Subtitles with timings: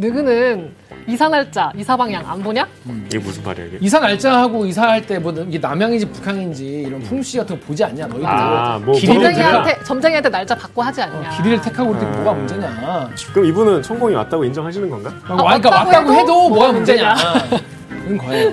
[0.00, 0.72] 느그는
[1.06, 2.66] 이사 날짜, 이사 방향 안 보냐?
[3.06, 3.78] 이게 무슨 말이야 이게?
[3.82, 8.26] 이사 날짜하고 이사할 때 뭐 이게 남양인지 북한인지 이런 풍시 같은 거 보지 않냐 너희들
[8.26, 11.18] 아, 뭐 길이를 점쟁이한테 점쟁이한테 날짜 받고 하지 않냐?
[11.30, 12.10] 어, 길이를 택하고 그럴 때 아.
[12.16, 15.12] 뭐가 문제냐 그럼 이분은 천공이 왔다고 인정하시는 건가?
[15.28, 17.14] 막 와- 그러니까 왔다고 해도 해도 뭐가 문제냐
[18.04, 18.52] 그런 거예요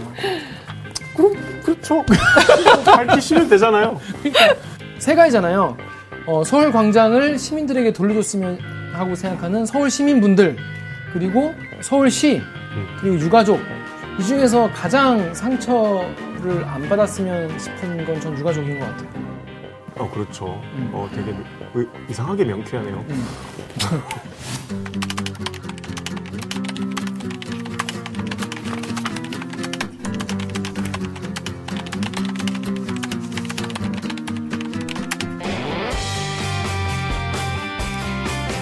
[1.16, 1.34] 그럼
[1.64, 2.04] 그렇죠.
[2.86, 4.00] 밝히시면 되잖아요.
[5.00, 5.77] 세 가지잖아요
[6.25, 8.59] 어, 서울 광장을 시민들에게 돌려줬으면
[8.93, 10.57] 하고 생각하는 서울 시민분들
[11.18, 12.43] 그리고 서울시
[13.02, 13.59] 그리고 유가족
[14.20, 19.38] 이 중에서 가장 상처를 안 받았으면 싶은 건 전 유가족인 것 같아요
[19.95, 20.62] 어 그렇죠.
[20.76, 20.91] 음.
[20.93, 21.31] 어 되게
[21.73, 23.03] 의- 이상하게 명쾌하네요.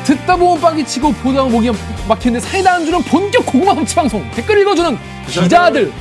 [0.05, 1.73] 듣다 보면 빡이 치고 보다 보면
[2.07, 5.91] 막히는데 사이다 안주는 본격 고구마 섭취 방송 댓글 읽어주는 기자들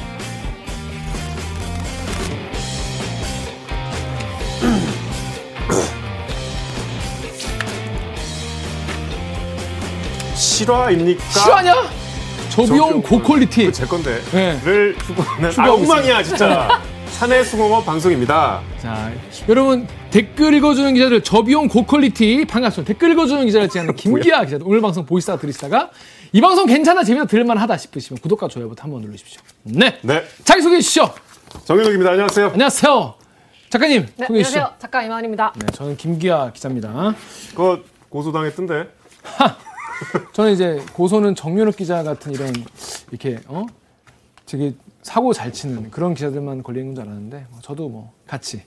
[10.35, 11.25] 실화입니까?
[11.31, 11.75] 실화냐?
[12.51, 14.21] 저비용 고퀄리티 그제 건데.
[14.33, 14.61] 네.
[14.65, 16.81] 를 추구하는 아 엉망이야 진짜.
[17.11, 18.61] 사내 수공업 방송입니다.
[18.81, 19.11] 자
[19.49, 25.05] 여러분 댓글 읽어주는 기자들 저비용 고퀄리티 반갑습니다 댓글 읽어주는 기자를 지하는 김기아 기자들 오늘 방송
[25.05, 25.91] 보시다가 들으시다가
[26.33, 30.23] 이 방송 괜찮아 재미있다 들을만하다 싶으시면 구독과 좋아요부터 한번 누르십시오 네 네.
[30.45, 31.13] 자기 소개해 주시죠
[31.65, 32.13] 정현욱입니다.
[32.13, 32.47] 안녕하세요.
[32.51, 33.15] 안녕하세요
[33.71, 34.79] 작가님 네, 소개해 주시죠 안녕하세요.
[34.79, 35.53] 작가 이만입니다.
[35.57, 37.13] 네 저는 김기아 기자입니다
[37.51, 38.89] 그거 고소당했던데.
[40.33, 42.53] 저는 이제 고소는 정윤욱 기자 같은 이런
[43.11, 43.67] 이렇게 어
[44.47, 48.63] 되게 사고 잘 치는 그런 기자들만 걸리는 건줄 알았는데 뭐 저도 뭐 같이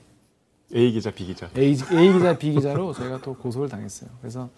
[0.75, 1.49] A 기자, B 기자.
[1.57, 4.09] A, A 기자, B 기자로 저희가 또 고소를 당했어요.
[4.21, 4.49] 그래서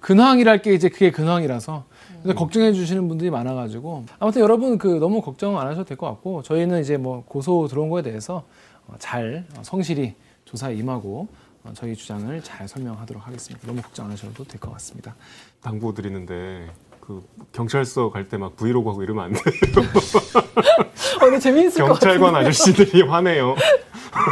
[0.00, 1.84] 근황이랄 게 이제 그게 근황이라서
[2.22, 6.42] 그래서 걱정해 주시는 분들이 많아가지고 아무튼 여러분 그 너무 걱정 안 하셔도 될 것 같고
[6.42, 8.44] 저희는 이제 뭐 고소 들어온 거에 대해서
[8.86, 11.26] 어, 잘 어, 성실히 조사에 임하고
[11.64, 13.66] 어, 저희 주장을 잘 설명하도록 하겠습니다.
[13.66, 15.16] 너무 걱정 안 하셔도 될 것 같습니다.
[15.60, 19.40] 당부 드리는데 그 경찰서 갈 때 막 브이로그 하고 이러면 안 돼.
[19.40, 22.18] 어, 근데 재미있을 것 같아요.
[22.18, 23.56] 경찰관 아저씨들이 화내요.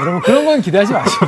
[0.01, 1.27] 여러분 그런 건 기대하지 마시고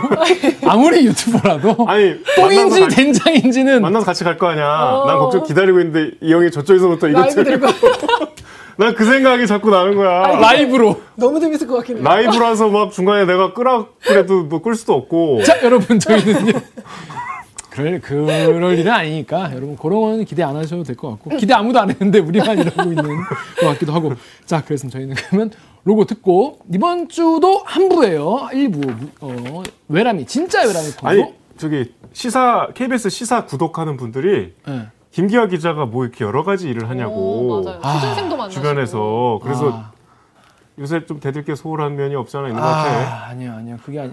[0.67, 4.67] 아무리 유튜버라도 아니 똥인지 만나서, 갈- 된장인지는 만나서 같이 갈 거 아니야.
[4.67, 5.07] 어.
[5.07, 7.67] 난 걱정 기다리고 있는데 이 형이 저쪽에서부터 이거 들고.
[8.81, 10.39] 난 그 생각이 자꾸 나는 거야.
[10.39, 12.05] 라이브로 너무 재밌을 것 같긴 해요.
[12.05, 15.43] 라이브라서 막 중간에 내가 끄라 그래도 뭐 끌 수도 없고.
[15.43, 16.53] 자, 여러분, 저희는요.
[18.01, 21.79] 그럴, 그럴 일은 아니니까, 여러분, 그런 거는 기대 안 하셔도 될 것 같고, 기대 아무도
[21.81, 23.05] 안 했는데, 우리만 이러고 있는
[23.61, 24.13] 것 같기도 하고.
[24.47, 25.51] 자, 그래서 저희는 그러면
[25.85, 28.49] 로고 듣고, 이번 주도 한 부예요.
[28.53, 31.11] 1부, 어, 외람이, 진짜 외람이 코너.
[31.11, 34.87] 아니 저기 시사 KBS 시사 구독하는 분들이 예.
[35.11, 37.15] 김기아 기자가 뭐 이렇게 여러 가지 일을 하냐고
[37.61, 37.81] 오, 맞아요.
[37.83, 38.49] 아.
[38.49, 39.91] 주변에서 그래서 아,
[40.79, 42.91] 요새 좀 대들게 소홀한 면이 없잖아 있는 것 같아.
[42.91, 43.77] 아, 아니요, 아니요.
[43.85, 44.13] 그게 아니,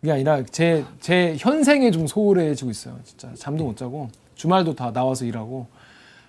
[0.00, 2.96] 그게 아니라, 제, 제 현생에 좀 소홀해지고 있어요.
[3.04, 3.28] 진짜.
[3.36, 5.66] 잠도 못 자고, 주말도 다 나와서 일하고.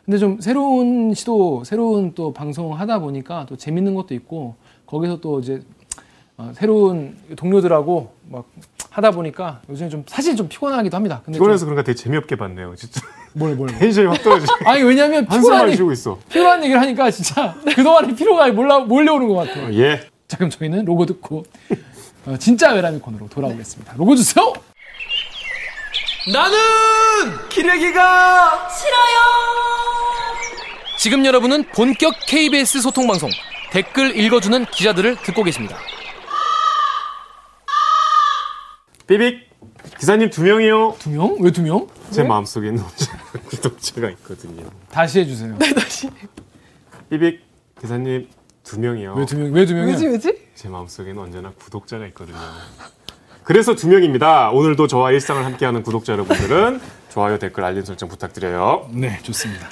[0.05, 4.55] 근데 좀 새로운 시도, 새로운 또 방송 하다 보니까 또 재밌는 것도 있고,
[4.85, 5.61] 거기서 또 이제
[6.37, 8.45] 어, 새로운 동료들하고 막
[8.91, 11.21] 하다 보니까 요즘에 좀 사실 좀 피곤하기도 합니다.
[11.25, 12.75] 근데 피곤해서 그런가 되게 재미없게 봤네요.
[12.75, 13.67] 진짜 좀 뭘, 뭘.
[13.69, 13.79] 뭘.
[13.79, 14.45] 텐션이 확 떨어지.
[14.65, 16.17] 아니, 왜냐면 피곤한, 쉬고 있어.
[16.29, 19.73] 피곤한 얘기를 하니까 진짜 그동안의 피로가 몰라, 몰려오는 것 같아요.
[19.73, 19.99] 예.
[20.27, 21.43] 자, 그럼 저희는 로고 듣고
[22.27, 23.93] 어, 진짜 외람이 코너로 돌아오겠습니다.
[23.95, 24.53] 로고 주세요.
[26.33, 29.17] 나는 기레기가 싫어요.
[30.97, 33.29] 지금 여러분은 본격 KBS 소통 방송
[33.71, 35.77] 댓글 읽어주는 기자들을 듣고 계십니다.
[39.07, 39.47] 삐빅
[39.97, 40.97] 기사님 두 명이요.
[40.99, 41.37] 두 명?
[41.39, 41.87] 왜 두 명?
[42.11, 42.83] 제 마음속에는
[43.49, 44.69] 구독자가 있거든요.
[44.91, 45.57] 다시 해주세요.
[47.09, 47.41] 삐빅
[47.79, 48.27] 기사님
[48.67, 49.13] 두 명이요.
[49.15, 49.53] 왜 두 명?
[49.53, 49.93] 왜 두 명이야?
[49.93, 50.33] 왜지 왜지?
[50.55, 52.37] 제 마음속에는 언제나 구독자가 있거든요.
[53.43, 54.49] 그래서 두 명입니다.
[54.51, 58.89] 오늘도 저와 일상을 함께하는 구독자 여러분들은 좋아요, 댓글, 알림 설정 부탁드려요.
[58.91, 59.67] 네, 좋습니다.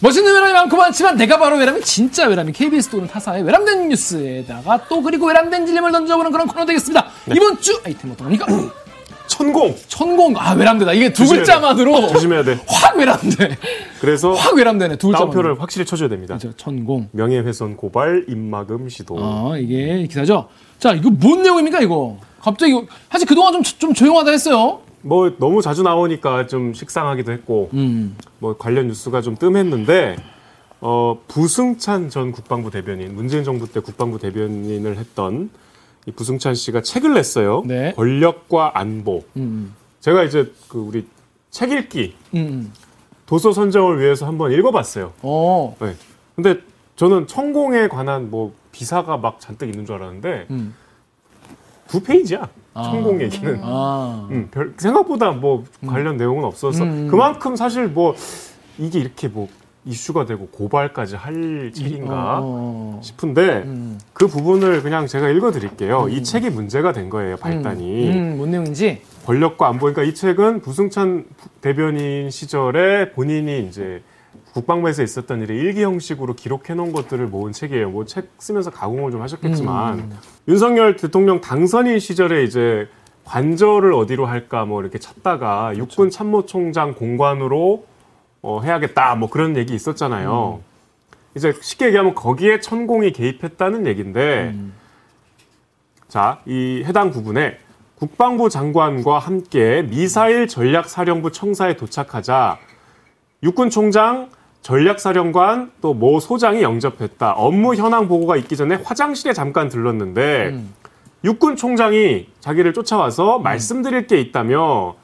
[0.00, 5.02] 멋있는 외람이 많고 많지만 내가 바로 외람이 진짜 외람이 KBS 또는 타사의 외람된 뉴스에다가 또
[5.02, 7.06] 그리고 외람된 질문을 던져보는 그런 코너 되겠습니다.
[7.24, 7.36] 네.
[7.36, 8.46] 이번 주 아이템 어떤 겁니까?
[9.26, 11.52] 천공 천공 아 외람되다 이게 두 조심해야 돼.
[11.52, 12.60] 글자만으로 조심해야 돼.
[12.94, 13.56] 확 외람돼
[14.00, 16.38] 그래서 확 외람되네 두 글자만 따옴표를 확실히 쳐줘야 됩니다.
[16.38, 19.16] 그렇죠 천공 명예훼손 고발, 입막음 시도.
[19.18, 20.48] 아 이게 기사죠
[20.78, 22.72] 자 이거 뭔 내용입니까 이거 갑자기
[23.10, 28.56] 사실 그동안 좀, 좀 조용하다 했어요 뭐 너무 자주 나오니까 좀 식상하기도 했고 음 뭐
[28.58, 30.16] 관련 뉴스가 좀 뜸했는데
[30.80, 35.48] 어, 부승찬 전 국방부 대변인 문재인 정부 때 국방부 대변인을 했던
[36.06, 37.62] 이 부승찬 씨가 책을 냈어요.
[37.64, 37.94] 네.
[37.96, 39.24] 권력과 안보.
[39.38, 41.06] 음, 제가 이제 그 우리
[41.50, 42.72] 책 읽기 음, 음.
[43.26, 45.12] 도서 선정을 위해서 한번 읽어봤어요.
[45.22, 45.76] 어.
[45.80, 45.94] 네.
[46.36, 46.60] 근데
[46.96, 50.74] 저는 천공에 관한 뭐 기사가 막 잔뜩 있는 줄 알았는데 음.
[51.88, 52.48] 두 페이지야.
[52.74, 52.82] 아.
[52.82, 53.60] 천공 얘기는.
[53.62, 54.28] 아.
[54.30, 57.08] 음, 별, 생각보다 뭐 관련 내용은 없어서 음.
[57.08, 58.14] 그만큼 사실 뭐
[58.78, 59.48] 이게 이렇게 뭐
[59.84, 63.00] 이슈가 되고 고발까지 할 책인가 어, 어.
[63.02, 64.00] 싶은데 음.
[64.12, 66.08] 그 부분을 그냥 제가 읽어드릴게요.
[66.08, 68.10] 이 책이 문제가 된 거예요, 발단이.
[68.10, 69.02] 음, 뭔 내용인지.
[69.24, 69.80] 권력과 안보.
[69.86, 71.24] 그러니까 이 책은 부승찬
[71.60, 74.02] 대변인 시절에 본인이 이제
[74.52, 77.90] 국방부에서 있었던 일을 일기 형식으로 기록해 놓은 것들을 모은 책이에요.
[77.90, 80.18] 뭐 책 쓰면서 가공을 좀 하셨겠지만 음.
[80.48, 82.88] 윤석열 대통령 당선인 시절에 이제
[83.24, 85.80] 관절을 어디로 할까 뭐 이렇게 찾다가 그렇죠.
[85.80, 87.86] 육군 참모총장 공관으로
[88.42, 90.60] 어, 해야겠다 뭐 그런 얘기 있었잖아요.
[90.60, 90.74] 음.
[91.34, 94.74] 이제 쉽게 얘기하면 거기에 천공이 개입했다는 얘기인데 음.
[96.06, 97.58] 자, 이 해당 부분에
[98.08, 102.58] 국방부 장관과 함께 미사일 전략사령부 청사에 도착하자
[103.42, 104.28] 육군 총장,
[104.60, 107.32] 전략사령관 또 모 소장이 영접했다.
[107.32, 110.74] 업무 현황 보고가 있기 전에 화장실에 잠깐 들렀는데 음.
[111.24, 114.96] 육군 총장이 자기를 쫓아와서 말씀드릴 게 있다며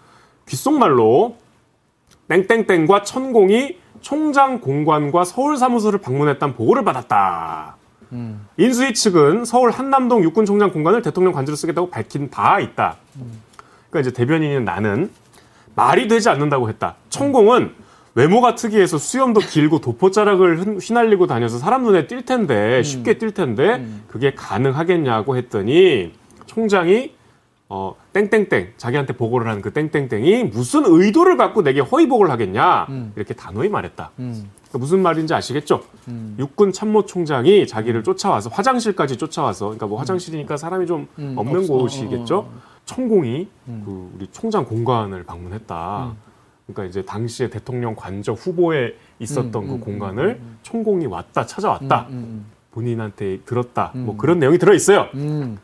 [0.47, 1.37] 귓속말로
[2.29, 7.77] 땡땡땡과 천공이 총장 공관과 서울 사무소를 방문했다는 보고를 받았다.
[8.13, 8.47] 음.
[8.57, 12.97] 인수위 측은 서울 한남동 육군총장 공간을 대통령 관저로 쓰겠다고 밝힌 바 있다.
[13.91, 15.11] 그러니까 이제 대변인인 나는
[15.75, 16.97] 말이 되지 않는다고 했다.
[17.11, 17.73] 천공은
[18.17, 23.87] 외모가 특이해서 수염도 길고 도포자락을 휘- 휘날리고 다녀서 사람 눈에 띌 텐데 쉽게 띌 텐데
[24.09, 26.13] 그게 가능하겠냐고 했더니
[26.47, 27.13] 총장이
[27.69, 32.87] 어 땡땡땡 자기한테 보고를 하는 그 땡땡땡이 무슨 의도를 갖고 내게 허위 보고를 하겠냐
[33.17, 34.11] 이렇게 단호히 말했다.
[34.19, 34.51] 음.
[34.71, 35.81] 그러니까 무슨 말인지 아시겠죠?
[36.09, 36.37] 음.
[36.39, 41.75] 육군 참모총장이 자기를 쫓아와서 화장실까지 쫓아와서 그러니까 뭐 화장실이니까 사람이 좀 음, 없는 없어.
[41.75, 42.37] 곳이겠죠.
[42.37, 42.61] 어, 어.
[42.85, 43.83] 천공이 음.
[43.85, 46.15] 그 우리 총장 공간을 방문했다.
[46.67, 52.07] 그러니까 이제 당시에 대통령 관저 후보에 있었던 음, 그 음, 공간을 총공이 왔다 찾아왔다.
[52.11, 53.91] 음, 본인한테 들었다.
[53.97, 54.07] 음.
[54.07, 55.09] 뭐 그런 내용이 들어 있어요.
[55.15, 55.59] 음, 음.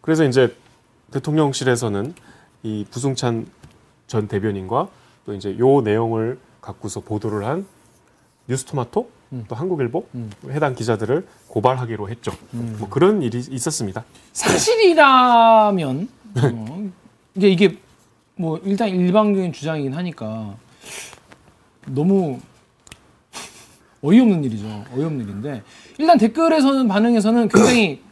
[0.00, 0.54] 그래서 이제
[1.12, 2.14] 대통령실에서는
[2.64, 3.46] 이 부승찬
[4.06, 4.88] 전 대변인과
[5.24, 7.66] 또 이제 요 내용을 갖고서 보도를 한
[8.48, 9.44] 뉴스토마토 음.
[9.48, 10.30] 또 한국일보 음.
[10.50, 12.32] 해당 기자들을 고발하기로 했죠.
[12.54, 12.76] 음.
[12.78, 14.04] 뭐 그런 일이 있었습니다.
[14.32, 16.08] 사실이라면
[16.42, 16.90] 어,
[17.34, 17.78] 이게 이게
[18.36, 20.56] 뭐 일단 일방적인 주장이긴 하니까
[21.86, 22.40] 너무
[24.02, 24.84] 어이없는 일이죠.
[24.94, 25.62] 어이없는 일인데
[25.98, 28.02] 일단 댓글에서는 반응에서는 굉장히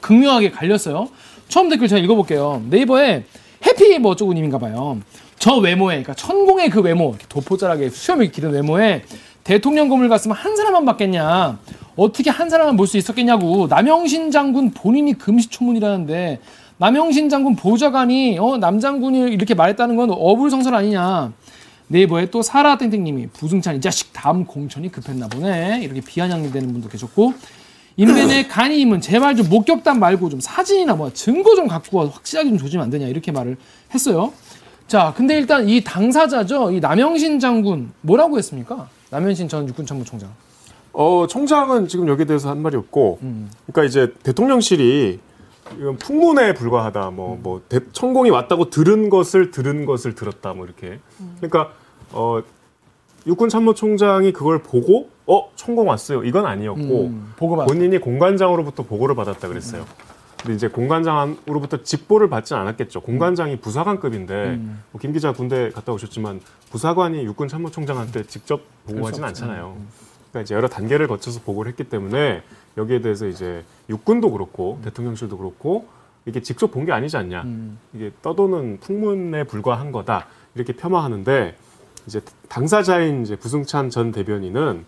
[0.00, 1.08] 극명하게 갈렸어요.
[1.50, 2.62] 처음 댓글 제가 읽어볼게요.
[2.70, 3.24] 네이버에
[3.66, 4.98] 해피 뭐 어쩌고 님인가 봐요.
[5.38, 9.02] 저 외모에, 그러니까 천공의 그 외모, 도포자락에 수염이 기른 외모에
[9.42, 11.58] 대통령 검을 갔으면 한 사람만 받겠냐?
[11.96, 13.66] 어떻게 한 사람만 볼 수 있었겠냐고.
[13.66, 16.40] 남영신 장군 본인이 금시초문이라는데
[16.78, 21.32] 남영신 장군 보좌관이 어, 남장군이 이렇게 말했다는 건 어불성설 아니냐?
[21.88, 27.34] 네이버에 또 사라 땡땡님이 부승찬 이 자식 다음 공천이 급했나 보네 이렇게 비아냥되는 분도 계셨고
[27.96, 32.58] 인벤의 간이임은 제발 좀 목격담 말고 좀 사진이나 뭐 증거 좀 갖고 와 확실하게 좀
[32.58, 33.56] 조지면 안 되냐 이렇게 말을
[33.94, 34.32] 했어요.
[34.86, 36.72] 자, 근데 일단 이 당사자죠.
[36.72, 38.88] 이 남영신 장군 뭐라고 했습니까?
[39.10, 40.30] 남영신 전 육군참모총장.
[40.92, 43.48] 어 총장은 지금 여기에 대해서 한 말이 없고, 음.
[43.66, 45.20] 그러니까 이제 대통령실이
[45.78, 47.10] 이건 풍문에 불과하다.
[47.10, 50.52] 뭐뭐 천공이 왔다고 들은 것을 들은 것을 들었다.
[50.52, 50.98] 뭐 이렇게.
[51.36, 51.72] 그러니까
[52.10, 52.42] 어
[53.26, 56.24] 육군 참모총장이 그걸 보고 어 천공 왔어요.
[56.24, 57.66] 이건 아니었고 음, 보고 받.
[57.66, 59.84] 본인이 공관장으로부터 보고를 받았다 그랬어요.
[60.40, 63.02] 근데 이제 공관장으로부터 직보를 받진 않았겠죠.
[63.02, 64.82] 공관장이 부사관급인데 음.
[64.90, 69.44] 뭐 김 기자 군대 갔다 오셨지만 부사관이 육군 참모총장한테 직접 보고하진 없죠.
[69.44, 69.76] 않잖아요.
[70.30, 72.42] 그러니까 이제 여러 단계를 거쳐서 보고를 했기 때문에
[72.78, 75.86] 여기에 대해서 이제 육군도 그렇고 대통령실도 그렇고
[76.26, 77.42] 이게 직접 본 게 아니지 않냐.
[77.42, 77.78] 음.
[77.92, 81.54] 이게 떠도는 풍문에 불과한 거다 이렇게 폄하하는데
[82.06, 84.84] 이제 당사자인 이제 부승찬 전 대변인은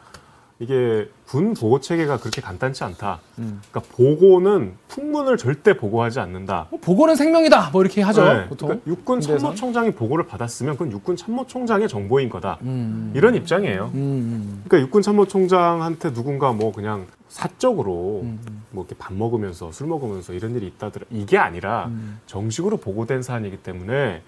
[0.59, 3.19] 이게 군 보고 체계가 그렇게 간단치 않다.
[3.39, 3.61] 음.
[3.69, 6.69] 그러니까 보고는 풍문을 절대 보고하지 않는다.
[6.71, 7.71] 뭐 보고는 생명이다.
[7.71, 8.25] 뭐 이렇게 하죠.
[8.25, 8.69] 네, 보통.
[8.69, 9.21] 그러니까 육군.
[9.21, 12.59] 참모총장이 보고를 받았으면 그건 육군 참모총장의 정보인 거다.
[12.63, 13.13] 음.
[13.17, 13.91] 이런 입장이에요.
[13.95, 14.63] 음, 음.
[14.65, 18.39] 그러니까 육군 참모총장한테 누군가 뭐 그냥 사적으로 음.
[18.71, 22.21] 뭐 이렇게 밥 먹으면서 술 먹으면서 이런 일이 있다더라 이게 아니라 음.
[22.27, 24.23] 정식으로 보고된 사안이기 때문에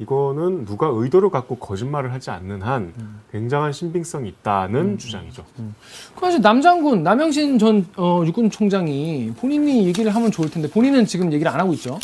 [0.00, 3.20] 이거는 누가 의도를 갖고 거짓말을 하지 않는 한 음.
[3.32, 5.44] 굉장한 신빙성이 있다는 주장이죠.
[5.56, 11.32] 그 사실 남장군 남영신 전 어, 육군 총장이 본인이 얘기를 하면 좋을 텐데 본인은 지금
[11.32, 11.98] 얘기를 안 하고 있죠.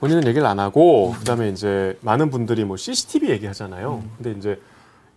[0.00, 4.04] 본인은 얘기를 안 하고 그다음에 이제 많은 분들이 뭐 CCTV 얘기하잖아요.
[4.16, 4.60] 근데 이제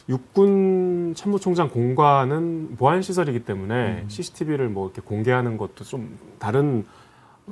[0.08, 6.86] 육군 참모총장 공관은 보안 시설이기 때문에 CCTV를 뭐 이렇게 공개하는 것도 좀 다른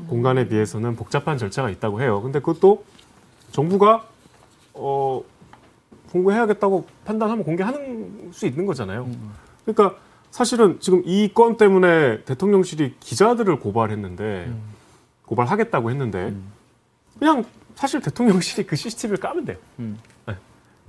[0.07, 2.21] 공간에 비해서는 복잡한 절차가 있다고 해요.
[2.21, 2.83] 근데 그것도
[3.51, 4.05] 정부가
[4.81, 5.21] 어
[6.11, 9.07] 공개해야겠다고 판단하면 공개하는 수 있는 거잖아요.
[9.65, 9.97] 그러니까
[10.31, 14.51] 사실은 지금 이 건 때문에 대통령실이 기자들을 고발했는데
[15.25, 16.33] 고발하겠다고 했는데
[17.19, 17.45] 그냥
[17.75, 19.57] 사실 대통령실이 그 CCTV를 까면 돼요.
[19.79, 19.97] 음.
[20.27, 20.35] 네.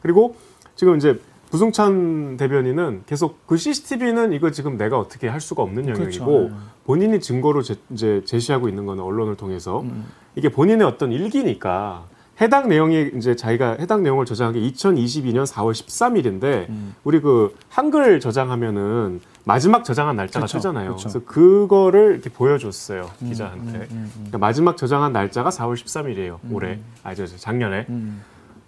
[0.02, 0.37] 그리고
[0.76, 1.20] 지금 이제
[1.50, 6.56] 부승찬 대변인은 계속 그 CCTV는 이거 지금 내가 어떻게 할 수가 없는 영역이고 그렇죠.
[6.85, 10.06] 본인이 증거로 제, 이제 제시하고 있는 거는 언론을 통해서 음.
[10.37, 12.06] 이게 본인의 어떤 일기니까
[12.40, 16.94] 해당 내용이 이제 자기가 해당 내용을 저장한 게 2022년 4월 13일인데 음.
[17.04, 20.97] 우리 그 한글 저장하면은 마지막 저장한 날짜가 그쵸, 뜨잖아요.
[20.97, 21.09] 그쵸.
[21.09, 23.73] 그래서 그거를 이렇게 보여줬어요 기자한테.
[23.78, 24.11] 음, 음, 음.
[24.14, 26.38] 그러니까 마지막 저장한 날짜가 4월 13일이에요.
[26.50, 27.87] 올해 아저 저, 작년에.
[27.90, 28.23] 음.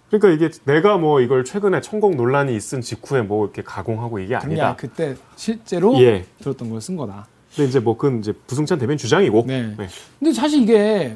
[0.09, 4.75] 그러니까 이게 내가 뭐 이걸 최근에 천공 논란이 있은 직후에 뭐 이렇게 가공하고 이게 아니다.
[4.75, 6.25] 그때 실제로 예.
[6.39, 7.25] 들었던 걸 쓴 거다.
[7.55, 9.45] 근데 이제 뭐 그건 이제 부승찬 대변인 주장이고.
[9.47, 9.73] 네.
[9.77, 9.87] 네.
[10.19, 11.15] 근데 사실 이게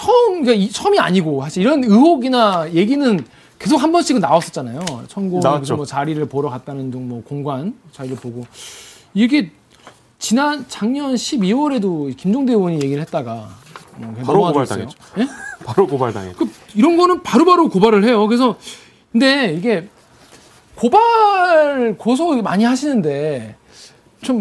[0.00, 3.24] 처음 그러니까 이- 처음이 아니고 사실 이런 의혹이나 얘기는
[3.58, 4.80] 계속 한 번씩은 나왔었잖아요.
[5.08, 5.40] 천공
[5.76, 8.46] 뭐 자리를 보러 갔다는 등 뭐 공관 자리를 보고
[9.12, 9.50] 이게
[10.18, 13.48] 지난 작년 12월에도 김종대 의원이 얘기를 했다가
[13.96, 14.40] 뭐 바로.
[14.46, 14.96] 고발당했죠.
[15.18, 15.26] 예?
[15.64, 16.38] 바로 고발당했죠.
[16.38, 18.26] 그 이런 거는 바로바로 고발을 해요.
[18.26, 18.56] 그래서
[19.12, 19.88] 근데 이게
[20.74, 23.56] 고발 고소 많이 하시는데
[24.22, 24.40] 좀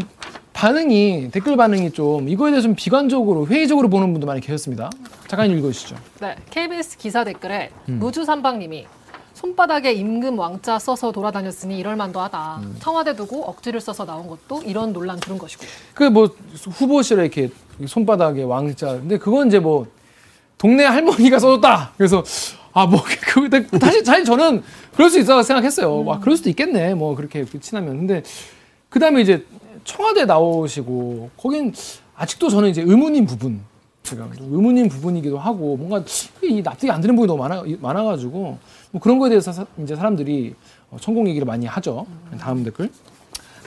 [0.60, 4.90] 반응이 댓글 반응이 좀 이거에 대해서 좀 비관적으로 회의적으로 보는 분도 많이 계셨습니다.
[5.26, 5.96] 잠깐 읽어주시죠.
[6.20, 8.00] 네, KBS 기사 댓글에 음.
[8.00, 8.86] 무주삼방님이
[9.36, 12.60] 손바닥에 임금 왕자 써서 돌아다녔으니 이럴만도 하다.
[12.62, 12.76] 음.
[12.82, 15.64] 청와대 두고 억지를 써서 나온 것도 이런 논란 들은 것이고.
[15.94, 16.30] 그 뭐
[16.62, 17.50] 후보실에 이렇게
[17.88, 18.88] 손바닥에 왕자.
[18.98, 19.88] 근데 그건 이제 뭐
[20.58, 21.94] 동네 할머니가 써줬다.
[21.96, 22.22] 그래서
[22.74, 23.02] 아뭐
[23.34, 23.50] 그,
[23.80, 24.62] 사실 사실 저는
[24.94, 26.04] 그럴 수 있다고 생각했어요.
[26.04, 26.96] 와 그럴 수도 있겠네.
[26.96, 28.00] 뭐 그렇게 친하면.
[28.00, 28.24] 근데
[28.90, 29.46] 그 다음에 이제
[29.90, 31.74] 청와대 나오시고 거긴
[32.16, 33.62] 아직도 저는 이제 의문인 부분.
[34.04, 36.04] 제가 좀 의문인 부분이기도 하고 뭔가
[36.42, 38.58] 이 납득이 안 되는 부분이 너무 많아 많아가지고
[38.92, 40.56] 뭐 그런 거에 대해서 사- 이제 사람들이
[40.90, 42.06] 어, 천공 얘기를 많이 하죠.
[42.40, 42.90] 다음 댓글.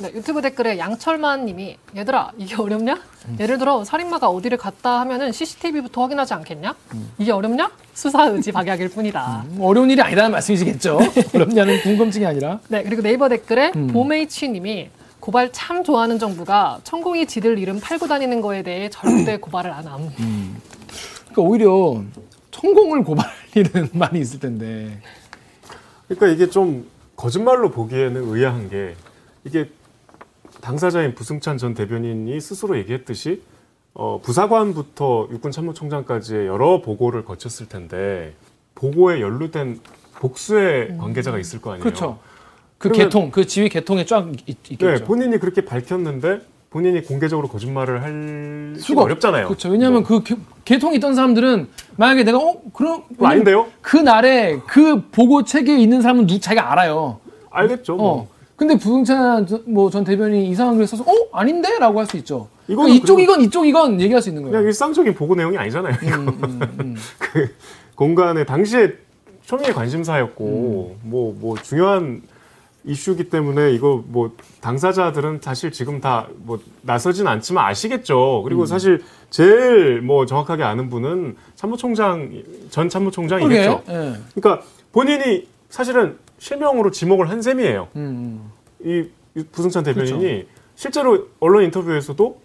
[0.00, 2.94] 네, 유튜브 댓글에 양철만 님이 얘들아 이게 어렵냐?
[3.28, 3.36] 음.
[3.38, 6.74] 예를 들어 살인마가 어디를 갔다 하면은 CCTV부터 확인하지 않겠냐?
[6.94, 7.10] 음.
[7.18, 7.70] 이게 어렵냐?
[7.94, 9.44] 수사 의지 박약일 뿐이다.
[9.50, 10.98] 뭐 어려운 일이 아니라는 말씀이시겠죠.
[11.34, 12.58] 어렵냐는 궁금증이 아니라.
[12.68, 13.88] 네, 그리고 네이버 댓글에 음.
[13.88, 14.88] 봄에이치 님이
[15.22, 20.10] 고발 참 좋아하는 정부가 천공이 지들 이름 팔고 다니는 거에 대해 절대 고발을 안 함.
[20.16, 22.02] 그러니까 오히려
[22.50, 25.00] 천공을 고발할 일은 많이 있을 텐데.
[26.08, 28.96] 그러니까 이게 좀 거짓말로 보기에는 의아한 게
[29.44, 29.70] 이게
[30.60, 33.44] 당사자인 부승찬 전 대변인이 스스로 얘기했듯이
[33.94, 38.34] 어, 부사관부터 육군 참모총장까지의 여러 보고를 거쳤을 텐데
[38.74, 39.82] 보고에 연루된
[40.16, 41.84] 복수의 관계자가 있을 거 아니에요.
[41.84, 42.18] 그렇죠.
[42.82, 44.86] 그 개통, 그 지휘 개통에 쫙 있, 있겠죠.
[44.86, 49.46] 네, 본인이 그렇게 밝혔는데 본인이 공개적으로 거짓말을 할 수가 어렵잖아요.
[49.46, 49.68] 그렇죠.
[49.68, 53.68] 왜냐하면 뭐, 그 개, 개통이 있던 사람들은 만약에 내가 어 그럼 아닌데요?
[53.80, 57.20] 그 날에 그 보고 체계에 있는 사람은 누 자기가 알아요.
[57.50, 57.96] 알겠죠.
[57.96, 58.12] 뭐.
[58.22, 58.28] 어.
[58.56, 62.48] 근데 부승찬 뭐전 대변인이 이상한 글 써서 어 아닌데라고 할 수 있죠.
[62.66, 64.66] 그러니까 이쪽 이건 이쪽 이건 얘기할 수 있는 그냥 거예요.
[64.68, 65.96] 일상적인 보고 내용이 아니잖아요.
[66.02, 66.16] 이거.
[66.16, 66.96] 음, 음, 음.
[67.18, 67.54] 그
[67.94, 68.94] 공간에 당시에
[69.44, 72.22] 초미의 관심사였고 뭐뭐 중요한
[72.84, 78.42] 이슈기 때문에 이거 뭐 당사자들은 사실 지금 다 뭐 나서진 않지만 아시겠죠.
[78.44, 83.82] 그리고 사실 제일 뭐 정확하게 아는 분은 참모총장 전 참모총장이겠죠.
[83.88, 84.14] 예.
[84.34, 87.88] 그러니까 본인이 사실은 실명으로 지목을 한 셈이에요.
[87.96, 89.06] 음, 이
[89.52, 92.40] 부승찬 대변인이 실제로 언론 인터뷰에서도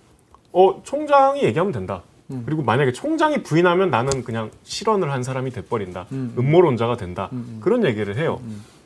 [0.53, 2.03] 어 총장이 얘기하면 된다.
[2.31, 2.43] 음.
[2.45, 6.05] 그리고 만약에 총장이 부인하면 나는 그냥 실언을 한 사람이 돼버린다.
[6.11, 7.29] 음, 음모론자가 된다.
[7.33, 7.59] 음.
[7.61, 8.39] 그런 얘기를 해요.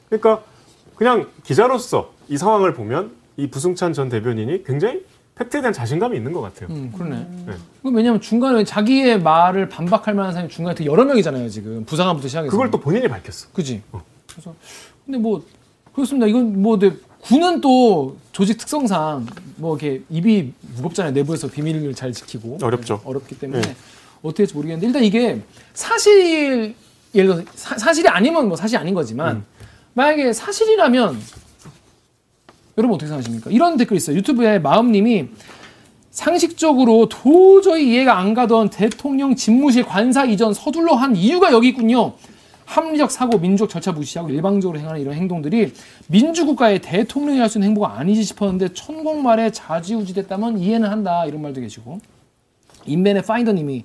[0.10, 0.44] 그러니까
[0.96, 5.04] 그냥 기자로서 이 상황을 보면 이 부승찬 전 대변인이 굉장히
[5.36, 6.70] 팩트에 대한 자신감이 있는 것 같아요.
[6.70, 7.28] 음, 그러네.
[7.48, 7.54] 네.
[7.78, 12.52] 그건 왜냐면 중간에 자기의 말을 반박할 만한 사람이 중간에 되게 여러 명이잖아요 지금 부상함부터 시작해서.
[12.52, 13.48] 그걸 또 본인이 밝혔어.
[13.54, 13.82] 그지.
[14.30, 14.54] 그래서
[15.06, 15.44] 근데 뭐
[15.94, 16.28] 그렇습니다.
[16.28, 21.14] 이건 뭐 근데 군은 또 조직 특성상 뭐 이렇게 입이 무겁잖아요.
[21.14, 23.02] 내부에서 비밀을 잘 지키고 어렵죠.
[23.06, 23.76] 어렵기 때문에 네.
[24.22, 25.42] 어떻게 될지 모르겠는데 일단 이게
[25.74, 26.76] 사실
[27.16, 29.46] 예를 들어 사, 사실이 아니면 뭐 사실이 아닌 거지만 음.
[29.94, 31.20] 만약에 사실이라면
[32.78, 33.52] 여러분 어떻게 생각하십니까?
[33.52, 34.16] 이런 댓글 있어요.
[34.18, 35.28] 유튜브에 마음님이
[36.12, 42.14] 상식적으로 도저히 이해가 안 가던 대통령 집무실 관사 이전 서둘러 한 이유가 여기 있군요.
[42.66, 45.74] 합리적 사고, 민주적 절차 무시하고 일방적으로 행하는 이런 행동들이
[46.08, 52.00] 민주국가의 대통령이 할 수 있는 행보가 아니지 싶었는데 천공말에 자지우지됐다면 이해는 한다 이런 말도 계시고
[52.86, 53.84] 인벤의 파인더님이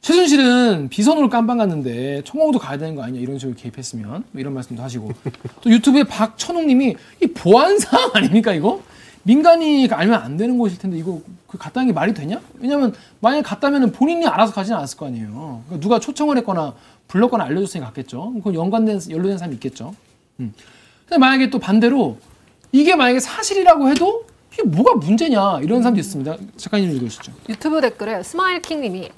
[0.00, 4.82] 최순실은 비선으로 깜빵 갔는데 청와도 가야 되는 거 아니냐 이런 식으로 개입했으면 뭐 이런 말씀도
[4.82, 5.12] 하시고
[5.60, 8.82] 또 유튜브에 박천웅님이 이 보안 사항 아닙니까 이거
[9.24, 12.40] 민간이 알면 안 되는 것일 텐데 이거 그 갔다는 게 말이 되냐?
[12.58, 15.62] 왜냐면 만약에 갔다면 본인이 알아서 가지는 않았을 거 아니에요.
[15.66, 16.74] 그러니까 누가 초청을 했거나
[17.08, 18.32] 불렀거나 알려줬으니 갔겠죠.
[18.36, 19.94] 그건 연관된 연루된 사람이 있겠죠.
[20.36, 22.16] 근데 만약에 또 반대로
[22.72, 26.36] 이게 만약에 사실이라고 해도 이게 뭐가 문제냐 이런 사람도 있습니다.
[26.56, 27.32] 작가님 읽으시죠.
[27.50, 29.10] 유튜브 댓글에 스마일킹님이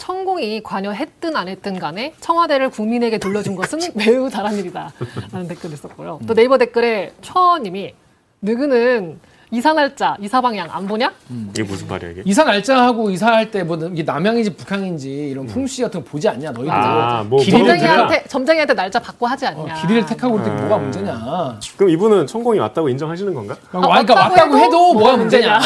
[0.00, 4.92] 천공이 관여했든 안 했든 간에 청와대를 국민에게 돌려준 것은 매우 잘한 일이다.
[5.30, 6.20] 라는 댓글을 썼고요.
[6.26, 7.94] 또 네이버 댓글에 초님이
[8.42, 9.20] 느그는
[9.52, 11.12] 이사 날짜, 이사 방향 안 보냐?
[11.50, 12.22] 이게 무슨 말이야 이게?
[12.24, 16.70] 이사 날짜하고 이사할 때 뭐 이게 남양인지 북한인지 이런 풍시 같은 거 보지 않냐 너희들
[16.72, 19.74] 아, 뭐 점쟁이한테, 점쟁이한테 날짜 바꿔 하지 어, 않냐.
[19.82, 20.54] 길이를 택하고 그럴 때 아.
[20.60, 23.56] 뭐가 문제냐 그럼 이분은 천공이 왔다고 인정하시는 건가?
[23.68, 25.58] 그러니까 왔다고 왔다고 해도 해도 뭐가 문제냐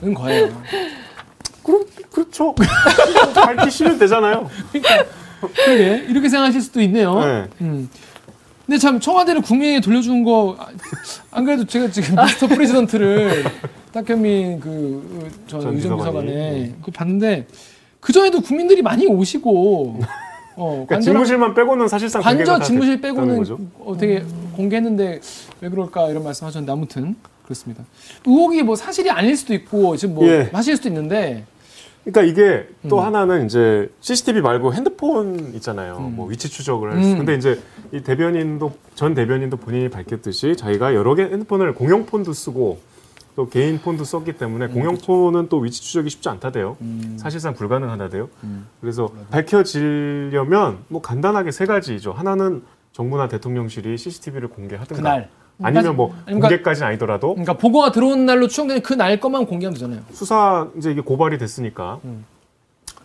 [0.00, 0.48] 는 거예요
[2.32, 2.54] 그렇죠.
[3.34, 4.48] 밝히시면 되잖아요.
[5.64, 7.46] 그러게 이렇게 생각하실 수도 있네요 네.
[7.62, 7.90] 음.
[8.64, 13.44] 근데 참 청와대를 국민에게 돌려준 거안 그래도 제가 지금 미스터 프레지던트를
[13.92, 16.74] 딱현민 그저 전 유전비서관에 비서관이.
[16.82, 17.46] 그 봤는데
[18.00, 20.00] 그 전에도 국민들이 많이 오시고
[20.54, 23.44] 어, 그러니까 집무실만 빼고는 사실상 관저 다 집무실 빼고는.
[23.80, 24.24] 어, 되게
[24.54, 25.20] 공개했는데
[25.60, 27.84] 왜 그럴까 이런 말씀하셨는데 아무튼 그렇습니다.
[28.24, 30.48] 의혹이 뭐 사실이 아닐 수도 있고 지금 뭐 예.
[30.52, 31.44] 하실 수도 있는데
[32.04, 33.04] 그러니까 이게 또 음.
[33.04, 36.00] 하나는 이제 CCTV 말고 핸드폰 있잖아요.
[36.00, 37.10] 뭐 위치 추적을 할 수.
[37.10, 37.18] 음.
[37.18, 37.60] 근데 이제
[37.92, 42.80] 이 대변인도 전 대변인도 본인이 밝혔듯이 자기가 여러 개 핸드폰을 공용 폰도 쓰고
[43.36, 46.76] 또 개인 폰도 썼기 때문에 음, 공용 폰은 또 위치 추적이 쉽지 않다대요.
[47.16, 48.28] 사실상 불가능하다대요.
[48.80, 52.12] 그래서 밝혀지려면 뭐 간단하게 세 가지죠.
[52.12, 55.30] 하나는 정부나 대통령실이 CCTV를 공개하든가 그날
[55.62, 60.00] 아니면 뭐 그러니까- 공개까지는 아니더라도 그러니까 보고가 들어온 날로 추정되는 그 날 것만 공개하면 되잖아요.
[60.12, 62.24] 수사 이제 이게 고발이 됐으니까 음.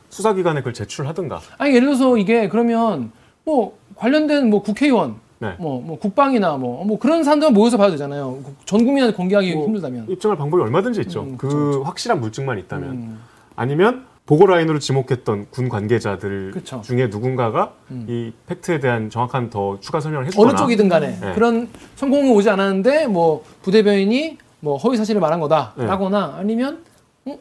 [0.10, 3.12] 수사기관에 그걸 제출하든가 아니 예를 들어서 이게 그러면
[3.46, 5.54] 뭐 관련된 뭐 국회의원 네.
[5.60, 8.40] 뭐, 뭐 국방이나 뭐, 뭐 그런 사람들만 모여서 봐도 되잖아요.
[8.66, 10.08] 전 국민한테 공개하기 뭐 힘들다면.
[10.10, 11.22] 입증할 방법이 얼마든지 있죠.
[11.22, 11.84] 음, 그 그쵸.
[11.84, 13.20] 확실한 물증만 있다면 음.
[13.56, 16.81] 아니면 보고 라인으로 지목했던 군 관계자들 그쵸.
[16.81, 18.05] 중에 누군가가 음.
[18.10, 21.34] 이 팩트에 대한 정확한 더 추가 설명을 해주거나 어느 쪽이든 간에 네.
[21.34, 25.41] 그런 성공이 오지 않았는데 뭐 부대변인이 뭐 허위 사실을 말한 네.
[25.48, 26.84] 거다라거나 아니면
[27.24, 27.39] 어?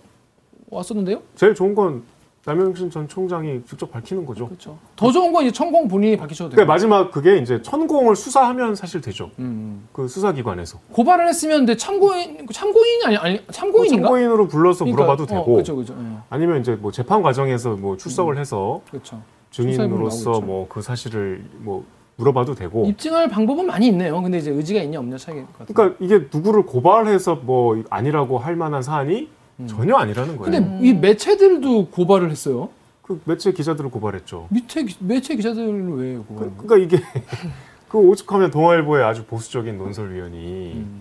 [0.70, 1.22] 왔었는데요?
[1.34, 2.04] 제일 좋은 건
[2.50, 4.46] 남영신 전 총장이 직접 밝히는 거죠.
[4.46, 4.78] 그렇죠.
[4.94, 6.54] 더 좋은 건 이제 천공 본인이 밝히셔도 돼요.
[6.54, 9.32] 그러니까 마지막 그게 이제 천공을 수사하면 사실 되죠.
[9.40, 9.88] 음.
[9.92, 14.06] 그 수사기관에서 고발을 했으면 근데 참고인 참고인이 아니 아니 참고인인가?
[14.06, 15.96] 참고인으로 불러서 그러니까, 물어봐도 어, 되고 그렇죠, 그렇죠.
[16.00, 19.20] 예, 아니면 이제 뭐 재판 과정에서 뭐 출석을 해서 그렇죠.
[19.50, 20.40] 증인으로서.
[20.40, 24.22] 뭐 그 사실을 뭐 물어봐도 되고 입증할 방법은 많이 있네요.
[24.22, 25.74] 근데 이제 의지가 있냐 없냐 것 같아요.
[25.74, 29.28] 그러니까 이게 누구를 고발해서 뭐 아니라고 할 만한 사안이
[29.66, 30.58] 전혀 아니라는 거예요.
[30.58, 30.64] 음.
[30.68, 32.68] 근데 이 매체들도 고발을 했어요.
[33.02, 34.48] 그 매체 기자들을 고발했죠.
[34.50, 36.50] 밑에 기- 매체 기자들을 왜 고발?
[36.56, 37.04] 그, 그러니까 이게
[37.88, 41.00] 그 오죽하면 동아일보의 아주 보수적인 논설위원이 음.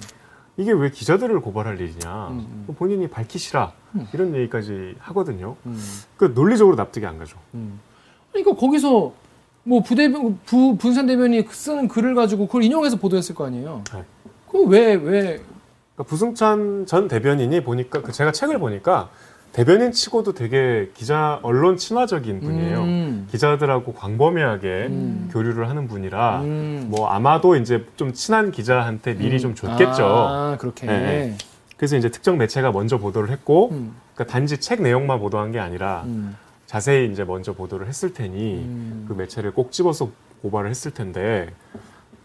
[0.57, 4.07] 이게 왜 기자들을 고발할 일이냐 음, 본인이 밝히시라 음.
[4.13, 5.55] 이런 얘기까지 하거든요.
[5.65, 5.77] 음.
[6.15, 7.37] 그 논리적으로 납득이 안 가죠.
[7.55, 7.79] 음.
[8.31, 9.13] 그러니까 거기서
[9.63, 10.09] 뭐 부대
[10.45, 13.81] 부 분산 대변이 쓰는 글을 가지고 그걸 인용해서 보도했을 거 아니에요.
[13.91, 14.03] 네.
[14.51, 15.41] 그왜왜 왜,
[15.95, 19.09] 그러니까 부승찬 전 대변인이 보니까 그 제가 책을 보니까
[19.53, 22.81] 대변인 치고도 되게 기자 언론 친화적인 분이에요.
[22.81, 23.27] 음.
[23.31, 25.29] 기자들하고 광범위하게 음.
[25.31, 26.87] 교류를 하는 분이라 음.
[26.89, 29.39] 뭐 아마도 이제 좀 친한 기자한테 미리 음.
[29.39, 30.05] 좀 줬겠죠.
[30.05, 30.85] 아 그렇게.
[30.87, 31.37] 네.
[31.77, 33.95] 그래서 이제 특정 매체가 먼저 보도를 했고 음.
[34.13, 36.35] 그러니까 단지 책 내용만 보도한 게 아니라 음.
[36.65, 39.05] 자세히 이제 먼저 보도를 했을 테니 음.
[39.07, 40.09] 그 매체를 꼭 집어서
[40.41, 41.49] 고발을 했을 텐데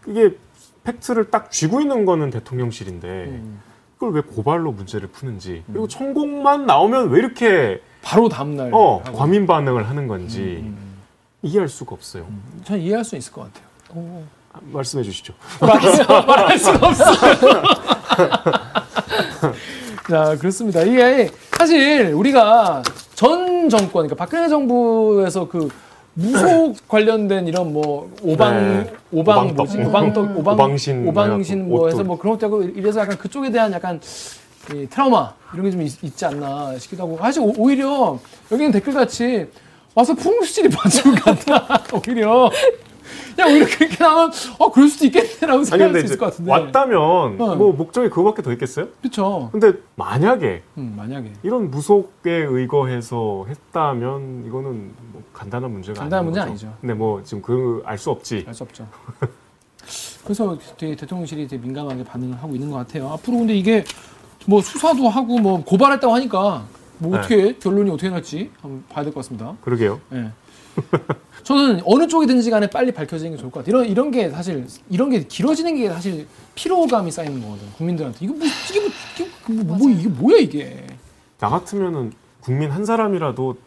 [0.05, 0.35] 이게
[0.83, 3.61] 팩트를 딱 쥐고 있는 거는 대통령실인데 음.
[3.95, 8.71] 그걸 왜 고발로 문제를 푸는지 그리고 천공만 나오면 왜 이렇게 바로 다음 날.
[8.73, 9.03] 어.
[9.13, 10.97] 과민 반응을 하는 건지 음.
[11.43, 12.25] 이해할 수가 없어요.
[12.63, 13.65] 전 이해할 수 있을 것 같아요.
[13.95, 14.23] 오.
[14.53, 15.33] 아, 말씀해 주시죠.
[15.61, 17.03] 말할, 수, 없어.
[20.09, 20.81] 자, 그렇습니다.
[20.81, 22.83] 이게 사실 우리가
[23.15, 25.69] 전 정권, 그러니까 박근혜 정부에서 그
[26.13, 28.93] 무속 관련된 이런 뭐 오방 네.
[29.11, 29.55] 오방 오방떡.
[29.55, 29.87] 뭐지 음.
[29.87, 32.03] 오방떡 오방 오방신 오방신 뭐뭐 해서.
[32.03, 33.99] 뭐 그런 것도 하고 이래서 약간 그쪽에 대한 약간
[34.73, 38.19] 이 트라우마 이런 게 좀 있지 않나 싶기도 하고 사실 오- 오히려
[38.51, 39.47] 여기는 댓글 같이
[39.95, 42.49] 와서 풍수지리 봐주고 간다 오히려
[43.39, 46.99] 야 오히려 그렇게 나오면 어 그럴 수도 있겠네라고 생각할 수 있을 것 같은데 왔다면
[47.41, 47.55] 어.
[47.55, 48.87] 뭐 목적이 그거밖에 더 있겠어요?
[49.01, 56.39] 그렇죠 근데 만약에 음, 만약에 이런 무속에 의거해서 했다면 이거는 뭐 간단한 문제가 간단한 문제
[56.39, 56.49] 거죠.
[56.51, 56.73] 아니죠.
[56.81, 58.45] 근데 뭐 지금 그 알 수 없지.
[58.47, 58.87] 알 수 없죠
[60.23, 63.83] 그래서 되게 대통령실이 되게 민감하게 반응을 하고 있는 것 같아요 앞으로 근데 이게
[64.45, 66.65] 뭐 수사도 하고 뭐 고발했다고 하니까
[66.99, 67.17] 뭐 네.
[67.17, 69.99] 어떻게 결론이 어떻게 날지 한번 봐야 될 것 같습니다 그러게요.
[70.13, 70.29] 예.
[71.43, 73.77] 저는 어느 쪽이든지 간에 빨리 밝혀지는 게 좋을 것 같아요.
[73.83, 77.71] 이런 이런 게 사실 이런 게 길어지는 게 사실 피로감이 쌓이는 거거든.
[77.77, 80.85] 국민들한테 이거 뭐 이게 뭐 이게 뭐, 뭐 이게 뭐야 이게.
[81.39, 83.57] 나 같으면은 국민 한 사람이라도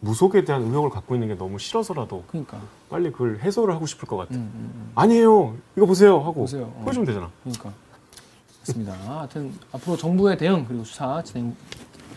[0.00, 2.58] 무속에 대한 의혹을 갖고 있는 게 너무 싫어서라도 그러니까.
[2.88, 4.34] 빨리 그걸 해소를 하고 싶을 것 같아.
[4.34, 4.92] 음, 음, 음.
[4.94, 5.56] 아니에요.
[5.76, 6.72] 이거 보세요 하고 보세요.
[6.76, 6.80] 어.
[6.84, 7.30] 보여주면 되잖아.
[7.44, 7.70] 그러니까.
[8.64, 8.92] 좋습니다.
[9.06, 11.54] 하여튼 앞으로 정부의 대응 그리고 수사 진행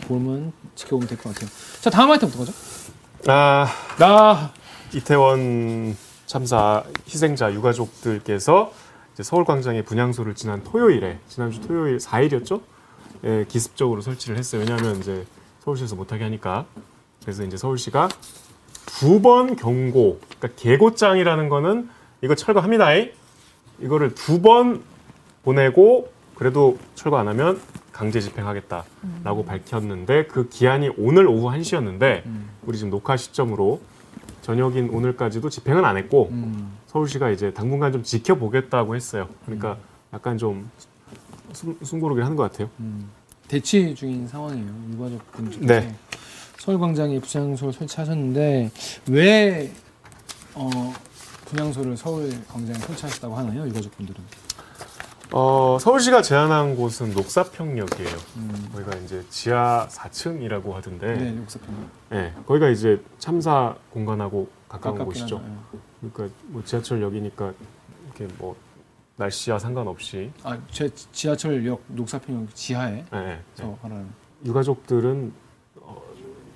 [0.08, 1.50] 보면 지켜보면 될 것 같아요.
[1.82, 2.54] 자 다음 아이템부터 가죠.
[3.28, 4.52] 아 나
[4.94, 8.74] 이태원 참사 희생자 유가족들께서
[9.14, 12.62] 이제 서울광장에 분향소를 지난 토요일에 지난주 토요일 4일이었죠?
[13.24, 14.62] 예, 기습적으로 설치를 했어요.
[14.62, 15.26] 왜냐하면 이제
[15.60, 16.66] 서울시에서 못하게 하니까
[17.22, 18.10] 그래서 이제 서울시가
[18.86, 21.90] 두 번 경고, 그러니까 계고장이라는 거는
[22.22, 22.90] 이거 철거합니다.
[23.80, 24.84] 이거를 두 번
[25.44, 27.62] 보내고 그래도 철거 안 하면
[27.94, 32.24] 강제 집행하겠다라고 밝혔는데 그 기한이 오늘 오후 1시였는데
[32.64, 33.82] 우리 지금 녹화 시점으로
[34.42, 39.30] 저녁인 오늘까지도 집행은 안 했고 음, 서울시가 이제 당분간 좀 지켜보겠다고 했어요.
[39.46, 39.78] 그러니까
[40.12, 40.70] 약간 좀
[41.54, 42.70] 숨, 숨고르게 하는 것 같아요.
[42.80, 43.10] 음,
[43.48, 44.68] 대치 중인 상황이에요.
[44.92, 45.96] 유가족 분들께서 네.
[46.58, 48.72] 서울광장에 분향소를 설치하셨는데
[49.10, 49.72] 왜
[50.56, 50.94] 어,
[51.46, 53.68] 분향소를 서울광장에 설치하셨다고 하나요?
[53.68, 54.22] 유가족 분들은?
[55.36, 58.18] 어, 서울시가 제안한 곳은 녹사평역이에요.
[58.38, 61.90] 음, 거기가 이제 지하 4층이라고 하던데, 네, 욕사평.
[62.12, 65.38] 네, 거기가 이제 참사 공간하고 가까운 곳이죠.
[65.38, 65.44] 하죠.
[65.74, 65.80] 예.
[66.14, 67.52] 그러니까 뭐 지하철역이니까
[68.06, 68.56] 이렇게 뭐
[69.16, 74.06] 날씨와 상관없이, 아, 제 지하철역 녹사평역 지하에서 네, 네, 네.
[74.46, 75.34] 유가족들은
[75.78, 76.00] 어,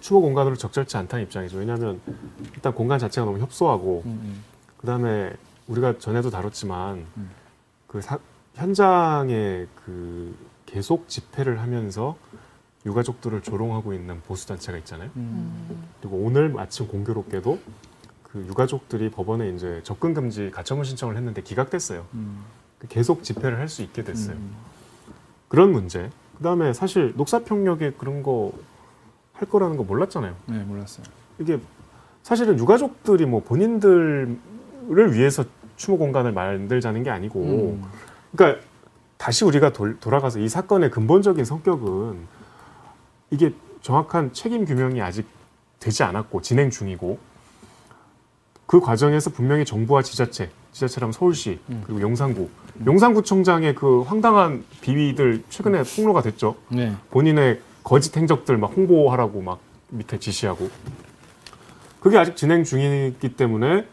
[0.02, 1.58] 추모 공간으로 적절치 않다는 입장이죠.
[1.58, 2.00] 왜냐하면
[2.54, 4.44] 일단 공간 자체가 너무 협소하고 음, 음.
[4.78, 5.34] 그 다음에
[5.68, 7.32] 우리가 전에도 다뤘지만 음.
[7.88, 8.20] 그 사-
[8.58, 12.18] 현장에 그 계속 집회를 하면서
[12.86, 15.10] 유가족들을 조롱하고 있는 보수 단체가 있잖아요.
[15.16, 15.86] 음.
[16.02, 17.60] 그리고 오늘 마침 공교롭게도
[18.24, 22.06] 그 유가족들이 법원에 이제 접근 금지 가처분 신청을 했는데 기각됐어요.
[22.14, 22.44] 음.
[22.90, 24.36] 계속 집회를 할 수 있게 됐어요.
[24.36, 24.56] 음.
[25.48, 26.10] 그런 문제.
[26.38, 28.52] 그다음에 사실 녹사평역에 그런 거
[29.34, 30.36] 할 거라는 거 몰랐잖아요.
[30.48, 31.06] 네, 몰랐어요.
[31.38, 31.60] 이게
[32.24, 34.40] 사실은 유가족들이 뭐 본인들을
[35.14, 35.44] 위해서
[35.76, 37.84] 추모 공간을 만들자는 게 아니고 음.
[38.36, 38.62] 그러니까
[39.18, 42.28] 다시 우리가 돌, 돌아가서 이 사건의 근본적인 성격은
[43.32, 45.28] 이게 정확한 책임 규명이 아직
[45.80, 47.18] 되지 않았고 진행 중이고
[48.66, 51.82] 그 과정에서 분명히 정부와 지자체, 지자체라면 서울시 음.
[51.86, 52.50] 그리고 용산구,
[52.86, 56.56] 용산구청장의 그 황당한 비위들 최근에 폭로가 됐죠.
[56.70, 56.94] 네.
[57.12, 59.60] 본인의 거짓 행적들 막 홍보하라고 막
[59.90, 60.70] 밑에 지시하고
[62.02, 63.86] 그게 아직 진행 중이기 때문에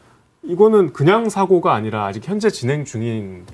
[0.42, 3.46] 이거는 그냥 사고가 아니라 아직 현재 진행 중인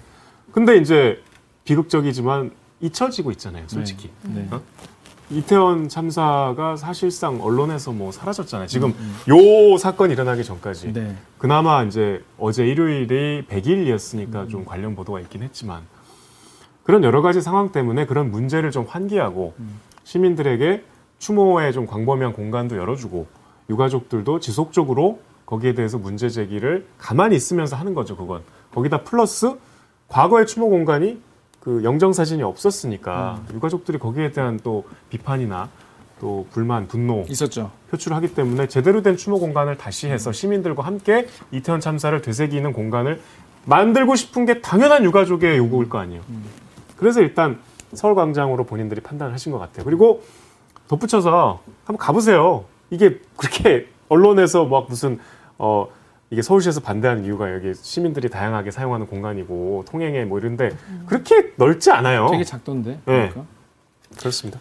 [0.53, 1.23] 근데 이제
[1.65, 4.49] 비극적이지만 잊혀지고 있잖아요 솔직히 네.
[4.51, 4.61] 어?
[5.31, 11.15] 이태원 참사가 사실상 언론에서 뭐 사라졌잖아요 지금 음, 요 사건 일어나기 전까지 네.
[11.39, 14.49] 그나마 이제 어제 일요일이 100일이었으니까 음.
[14.49, 15.83] 좀 관련 보도가 있긴 했지만
[16.83, 19.81] 그런 여러 가지 상황 때문에 그런 문제를 좀 환기하고 음.
[20.03, 20.83] 시민들에게
[21.19, 23.27] 추모에 좀 광범위한 공간도 열어주고
[23.69, 29.55] 유가족들도 지속적으로 거기에 대해서 문제 제기를 가만히 있으면서 하는 거죠 그건 거기다 플러스
[30.11, 31.21] 과거의 추모 공간이
[31.61, 33.55] 그 영정 사진이 없었으니까 음.
[33.55, 35.69] 유가족들이 거기에 대한 또 비판이나
[36.21, 37.71] 또 불만 분노 있었죠.
[37.91, 43.21] 표출하기 때문에 제대로 된 추모 공간을 다시 해서 시민들과 함께 이태원 참사를 되새기는 공간을
[43.65, 46.23] 만들고 싶은 게 당연한 유가족의 요구일 거 아니에요.
[46.97, 47.59] 그래서 일단
[47.95, 49.85] 서울광장으로 본인들이 판단을 하신 것 같아요.
[49.85, 50.23] 그리고
[50.89, 52.65] 덧붙여서 한번 가보세요.
[52.91, 55.19] 이게 그렇게 언론에서 막 무슨
[55.57, 55.87] 어
[56.31, 60.71] 이게 서울시에서 반대하는 이유가 여기 시민들이 다양하게 사용하는 공간이고 통행에 뭐 이런데
[61.07, 62.29] 그렇게 넓지 않아요.
[62.31, 62.91] 되게 작던데.
[62.91, 63.01] 네.
[63.05, 63.45] 그러니까.
[64.17, 64.61] 그렇습니다.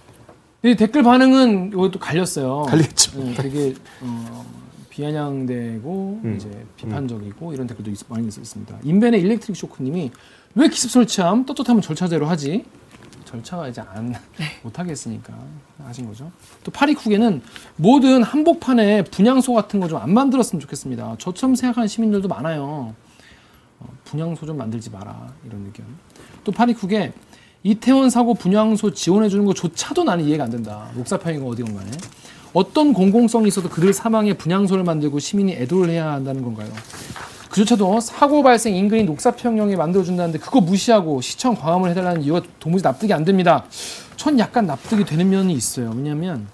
[0.64, 2.64] 이 댓글 반응은 이것도 갈렸어요.
[2.64, 3.24] 갈리겠죠.
[3.24, 4.46] 네, 되게 어,
[4.90, 6.36] 비아냥되고 음.
[6.36, 8.80] 이제 비판적이고 이런 댓글도 있, 많이 있습니다.
[8.84, 10.12] 인벤의 일렉트릭 쇼크님이
[10.56, 12.66] 왜 기습 설치함 떳떳하면 절차대로 하지?
[13.30, 14.13] 절차가 이제 안
[14.63, 15.34] 못하겠으니까
[15.84, 16.32] 하신 거죠.
[16.63, 17.42] 또 파리쿡에는
[17.76, 21.15] 모든 한복판에 분향소 같은 거 좀 안 만들었으면 좋겠습니다.
[21.20, 22.94] 저처럼 생각하는 시민들도 많아요.
[23.80, 25.86] 어, 분향소 좀 만들지 마라 이런 의견.
[26.44, 27.13] 또 파리쿡에
[27.63, 30.89] 이태원 사고 분향소 지원해 주는 것조차도 나는 이해가 안 된다.
[30.96, 31.92] 녹사평이가 어디건 간에
[32.54, 36.72] 어떤 공공성이 있어도 그들 사망에 분향소를 만들고 시민이 애도를 해야 한다는 건가요?
[37.50, 43.26] 그조차도 사고 발생 인근인 녹사평형에 만들어준다는데 그거 무시하고 시청 광화문 해달라는 이유가 도무지 납득이 안
[43.26, 43.66] 됩니다.
[44.16, 45.92] 전 약간 납득이 되는 면이 있어요.
[45.96, 46.48] 왜냐하면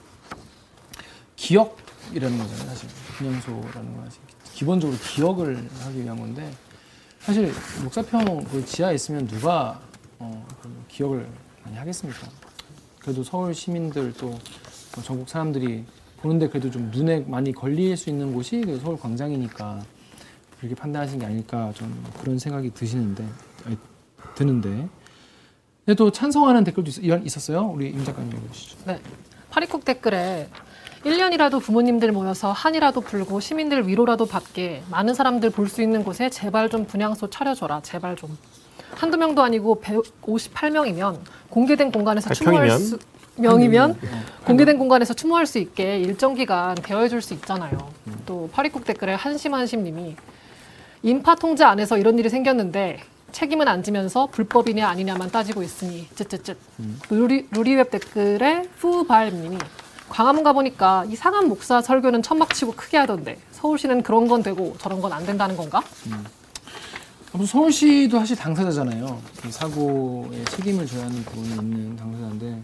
[1.36, 2.68] 기억이라는 거잖아요.
[2.68, 4.22] 사실 분향소라는 건 사실
[4.54, 6.50] 기본적으로 기억을 하기 위한 건데
[7.20, 7.52] 사실
[7.84, 9.82] 녹사평 그 지하에 있으면 누가
[10.20, 11.28] 어, 그 기억을
[11.64, 12.28] 많이 하겠습니까?
[13.00, 14.38] 그래도 서울 시민들 또
[15.04, 15.84] 전국 사람들이
[16.22, 19.84] 보는데 그래도 좀 눈에 많이 걸릴 수 있는 곳이 그 서울 광장이니까
[20.66, 23.24] 그렇게 판단하신 게 아닐까 좀 그런 생각이 드시는데
[23.66, 23.78] 아니,
[24.34, 24.88] 드는데
[25.86, 28.78] 근데 또 찬성하는 댓글도 있, 었어요 우리 임 작가님 읽어주시죠.
[28.88, 29.00] 네.
[29.52, 30.50] 파리콕 댓글에
[31.04, 36.70] 1년이라도 부모님들 모여서 한이라도 풀고 시민들 위로라도 받게 많은 사람들 볼 수 있는 곳에 제발
[36.70, 37.82] 좀 분향소 차려줘라.
[37.82, 38.36] 제발 좀.
[38.96, 42.80] 한두 명도 아니고 158명이면 공개된 공간에서 추모할 100평이면?
[42.80, 43.00] 수
[43.38, 44.00] 명이면
[44.46, 47.78] 공개된 공간에서 추모할 수 있게 일정 기간 대여해 줄 수 있잖아요.
[48.26, 50.16] 또 파리국 댓글에 한심한심님이
[51.06, 53.00] 인파 통제 안에서 이런 일이 생겼는데
[53.32, 56.58] 책임은 안 지면서 불법이냐 아니냐만 따지고 있으니 쯧쯧쯧.
[57.12, 59.60] 루리, 루리웹 댓글에 후발님이
[60.10, 65.14] 광화문 가보니까 이 상암 목사 설교는 천막치고 크게 하던데 서울시는 그런 건 되고 저런 건
[65.14, 65.84] 안 된다는 건가?
[67.34, 69.22] 아무튼 서울시도 사실 당사자잖아요.
[69.48, 72.64] 이 사고에 책임을 져야 하는 부분이 있는 당사자인데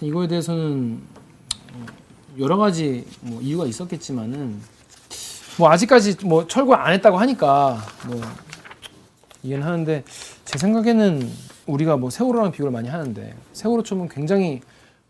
[0.00, 1.00] 이거에 대해서는
[1.74, 1.86] 어,
[2.40, 4.58] 여러 가지 뭐 이유가 있었겠지만은
[5.58, 8.20] 뭐 아직까지 뭐 철거 안 했다고 하니까 뭐
[9.42, 10.04] 이해는 하는데
[10.44, 11.30] 제 생각에는
[11.66, 14.60] 우리가 뭐 세월호랑 비교를 많이 하는데 세월호처럼 굉장히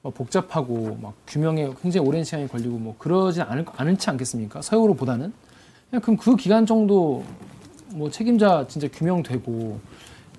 [0.02, 4.62] 뭐 복잡하고 막 규명에 굉장히 오랜 시간이 걸리고 뭐 그러진 않을 않지 않겠습니까?
[4.62, 5.32] 세월호보다는
[6.02, 7.24] 그럼 그 기간 정도
[7.88, 9.80] 뭐 책임자 진짜 규명되고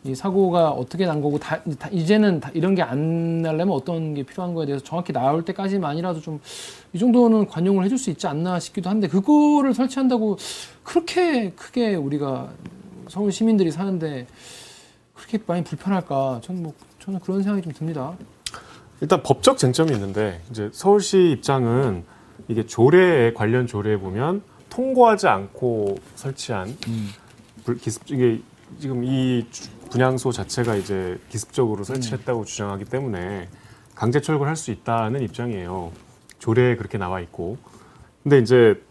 [0.04, 4.56] 이 사고가 어떻게 난 거고 다, 다- 이제는 다 이런 게안 나려면 어떤 게 필요한
[4.56, 6.40] 거에 대해서 정확히 나올 때까지만이라도 좀
[6.94, 10.38] 이 정도는 관용을 해줄 수 있지 않나 싶기도 한데 그거를 설치한다고
[10.84, 12.50] 그렇게 크게 우리가
[13.08, 14.28] 서울 시민들이 사는데
[15.14, 18.18] 그렇게 많이 불편할까 저는 뭐 저는 그런 생각이 좀 듭니다.
[19.00, 22.04] 일단 법적 쟁점이 있는데 이제 서울시 입장은
[22.50, 26.76] 이게 조례에 관련 조례에 보면 통과하지 않고 설치한
[27.64, 28.42] 불- 기습 이게
[28.80, 33.50] 지금 이 주- 분향소 자체가 이제 기습적으로 설치했다고 주장하기 때문에
[33.94, 35.92] 강제 철거를 할 수 있다는 입장이에요.
[36.40, 37.58] 조례에 그렇게 나와 있고.
[38.24, 38.82] 근데 이제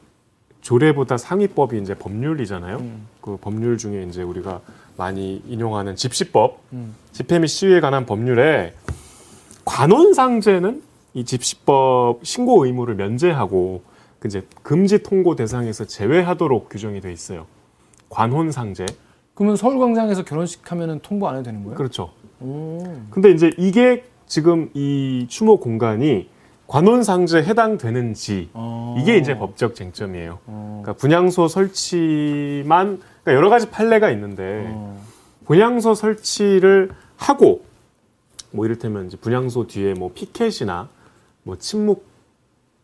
[0.61, 2.77] 조례보다 상위법이 이제 법률이잖아요.
[2.79, 3.07] 음.
[3.21, 4.61] 그 법률 중에 이제 우리가
[4.97, 6.95] 많이 인용하는 집시법, 음.
[7.13, 8.75] 집회 및 시위에 관한 법률에
[9.65, 10.83] 관원상제는
[11.15, 13.83] 이 집시법 신고 의무를 면제하고
[14.19, 17.47] 그 이제 금지 통고 대상에서 제외하도록 규정이 돼 있어요.
[18.11, 18.85] 관혼상제.
[19.35, 21.77] 그러면 서울광장에서 결혼식 하면은 통보 안 해도 되는 거예요?
[21.77, 22.11] 그렇죠.
[22.41, 22.79] 오.
[23.11, 26.29] 근데 이제 이게 지금 이 추모 공간이
[26.67, 28.97] 관혼상제에 해당되는지 어.
[28.99, 30.39] 이게 이제 법적 쟁점이에요.
[30.47, 30.81] 어.
[30.83, 35.03] 그러니까 분향소 설치만 그러니까 여러 가지 판례가 있는데 어.
[35.47, 37.65] 분향소 설치를 하고
[38.53, 40.89] 뭐 이를테면 이제 분향소 뒤에 뭐 피켓이나
[41.43, 42.07] 뭐 침묵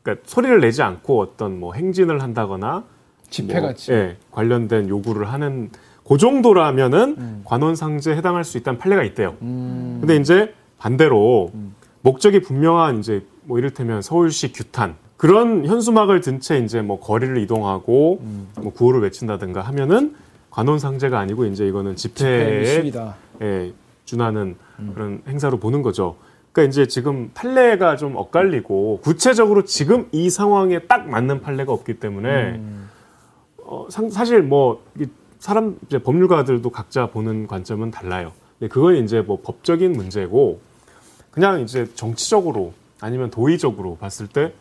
[0.03, 2.85] 그러니까 소리를 내지 않고 어떤 뭐 행진을 한다거나
[3.31, 3.91] 집회같이.
[3.91, 5.71] 뭐, 예, 관련된 요구를 하는
[6.09, 7.43] 그 정도라면은 음.
[7.45, 9.35] 관원상제에 해당할 수 있다는 판례가 있대요.
[9.43, 9.99] 음.
[10.01, 11.75] 근데 이제 반대로 음.
[12.03, 18.19] 목적이 분명한 이제 뭐 이를테면 서울시 규탄 그런 현수막을 든 채 이제 뭐 거리를 이동하고
[18.21, 18.49] 음.
[18.61, 20.15] 뭐 구호를 외친다든가 하면은
[20.51, 22.83] 관원상제가 아니고 이제 이거는 집회 집회에.
[23.43, 23.73] 예,
[24.05, 24.91] 준하는 음.
[24.95, 26.17] 그런 행사로 보는 거죠.
[26.53, 32.29] 그러니까 이제 지금 판례가 좀 엇갈리고 구체적으로 지금 이 상황에 딱 맞는 판례가 없기 때문에
[32.55, 32.89] 음.
[33.59, 34.83] 어, 상- 사실 뭐
[35.47, 38.33] 사람 이제 법률가들도 각자 보는 관점은 달라요.
[38.59, 40.61] 근데 그건 이제 뭐 법적인 문제고
[41.31, 44.53] 그냥 이제 정치적으로 아니면 도의적으로 봤을 때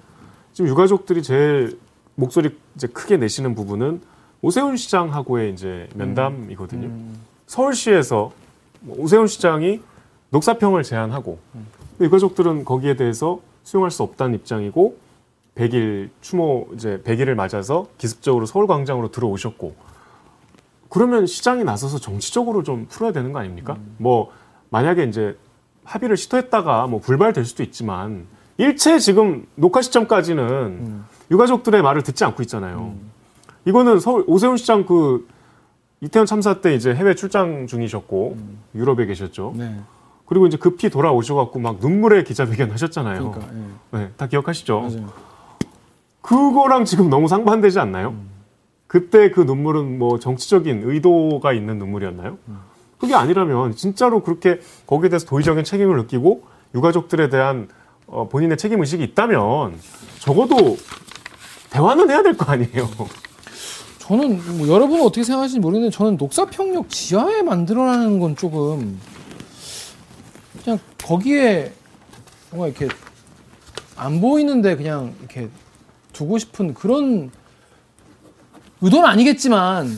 [0.53, 1.79] 지금 유가족들이 제일
[2.13, 3.99] 목소리 이제 크게 내시는 부분은
[4.43, 6.85] 오세훈 시장하고의 이제 면담이거든요.
[6.85, 7.19] 음.
[7.47, 8.31] 서울시에서
[8.81, 9.81] 뭐 오세훈 시장이
[10.29, 11.39] 녹사평을 제안하고
[11.97, 14.99] 근데 유가족들은 거기에 대해서 수용할 수 없다는 입장이고
[15.55, 19.84] 100일 추모 이제 100일을 맞아서 기습적으로 서울 광장으로 들어오셨고
[20.89, 23.77] 그러면 시장이 나서서 정치적으로 좀 풀어야 되는 거 아닙니까?
[23.97, 24.31] 뭐
[24.69, 25.37] 만약에 이제
[25.83, 31.05] 합의를 시도했다가 뭐 불발될 수도 있지만 일체 지금 녹화 시점까지는 음.
[31.31, 32.95] 유가족들의 말을 듣지 않고 있잖아요.
[33.65, 35.27] 이거는 서울 오세훈 시장 그
[36.01, 38.37] 이태원 참사 때 이제 해외 출장 중이셨고
[38.75, 39.53] 유럽에 계셨죠.
[39.55, 39.79] 네.
[40.25, 43.31] 그리고 이제 급히 돌아오셔갖고 막 눈물의 기자회견 하셨잖아요.
[43.31, 43.53] 그러니까.
[43.93, 43.97] 예.
[43.97, 44.79] 네, 다 기억하시죠?
[44.79, 45.13] 맞아요.
[46.21, 48.15] 그거랑 지금 너무 상반되지 않나요?
[48.87, 52.37] 그때 그 눈물은 뭐 정치적인 의도가 있는 눈물이었나요?
[52.99, 56.43] 그게 아니라면 진짜로 그렇게 거기에 대해서 도의적인 책임을 느끼고
[56.75, 57.67] 유가족들에 대한
[58.07, 59.77] 어, 본인의 책임 의식이 있다면
[60.19, 60.77] 적어도
[61.71, 62.89] 대화는 해야 될 거 아니에요.
[63.99, 68.99] 저는 뭐 여러분은 어떻게 생각하실지 모르겠는데 저는 녹사평역 지하에 만들어라는 건 조금
[70.63, 71.73] 그냥 거기에
[72.51, 72.87] 뭔가 이렇게
[73.95, 75.49] 안 보이는데 그냥 이렇게
[76.13, 77.31] 두고 싶은 그런
[78.85, 79.89] 의도는 아니겠지만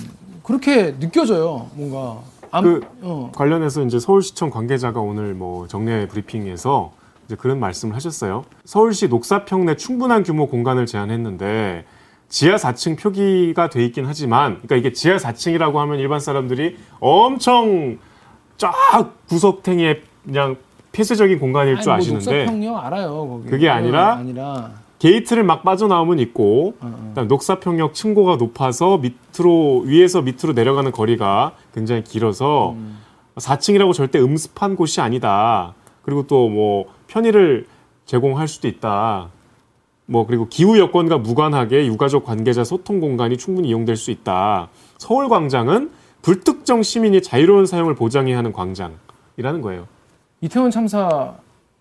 [0.43, 2.21] 그렇게 느껴져요 뭔가.
[2.51, 6.93] 안, 그- 어, 관련해서 이제 서울시청 관계자가 오늘 뭐 정례 브리핑에서
[7.25, 8.45] 이제 그런 말씀을 하셨어요.
[8.63, 11.83] 서울시 녹사평 내 충분한 규모 공간을 제한했는데
[12.29, 17.97] 지하 4층 표기가 돼 있긴 하지만 그러니까 이게 지하 4층이라고 하면 일반 사람들이 엄청
[18.57, 18.71] 쫙
[19.27, 20.55] 구석탱이에 그냥
[20.93, 23.49] 폐쇄적인 공간일 줄 아니, 뭐 아시는데 녹사평역 알아요 거기.
[23.49, 30.53] 그게 아니라 아니라 게이트를 막 빠져나오면 있고 어, 그다음 녹사평역 층고가 높아서 밑으로 위에서 밑으로
[30.53, 32.97] 내려가는 거리가 굉장히 길어서 음.
[33.35, 35.75] 4층이라고 절대 음습한 곳이 아니다.
[36.01, 37.67] 그리고 또 뭐 편의를
[38.05, 39.29] 제공할 수도 있다.
[40.05, 44.69] 뭐 그리고 기후 여건과 무관하게 유가족 관계자 소통 공간이 충분히 이용될 수 있다.
[44.97, 49.87] 서울 광장은 불특정 시민이 자유로운 사용을 보장해야 하는 광장이라는 거예요.
[50.41, 51.33] 이태원 참사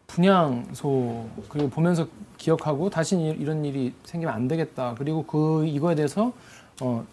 [0.09, 2.07] 분향소 그리고 보면서
[2.47, 4.95] 기억하고 다시 이런 일이 생기면 안 되겠다.
[4.97, 6.33] 그리고 그 이거에 대해서
[6.81, 7.05] 어,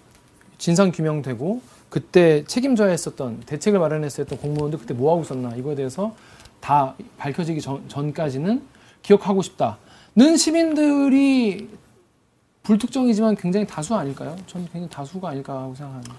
[0.59, 6.15] 진상 규명되고 그때 책임져야 했었던 대책을 마련했어야 했던 공무원들 그때 뭐 하고 있었나 이거에 대해서
[6.59, 8.61] 다 밝혀지기 전, 전까지는
[9.01, 11.67] 기억하고 싶다는 시민들이
[12.61, 14.35] 불특정이지만 굉장히 다수 아닐까요?
[14.45, 16.13] 저는 굉장히 다수가 아닐까 하고 생각합니다.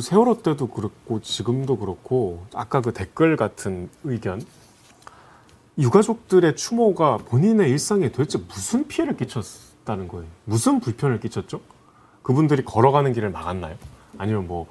[0.00, 4.42] 세월호 때도 그렇고 지금도 그렇고 아까 그 댓글 같은 의견
[5.78, 10.26] 유가족들의 추모가 본인의 일상에 도대체 무슨 피해를 끼쳤다는 거예요.
[10.44, 11.60] 무슨 불편을 끼쳤죠?
[12.22, 13.74] 그분들이 걸어가는 길을 막았나요?
[14.18, 14.66] 아니면 뭐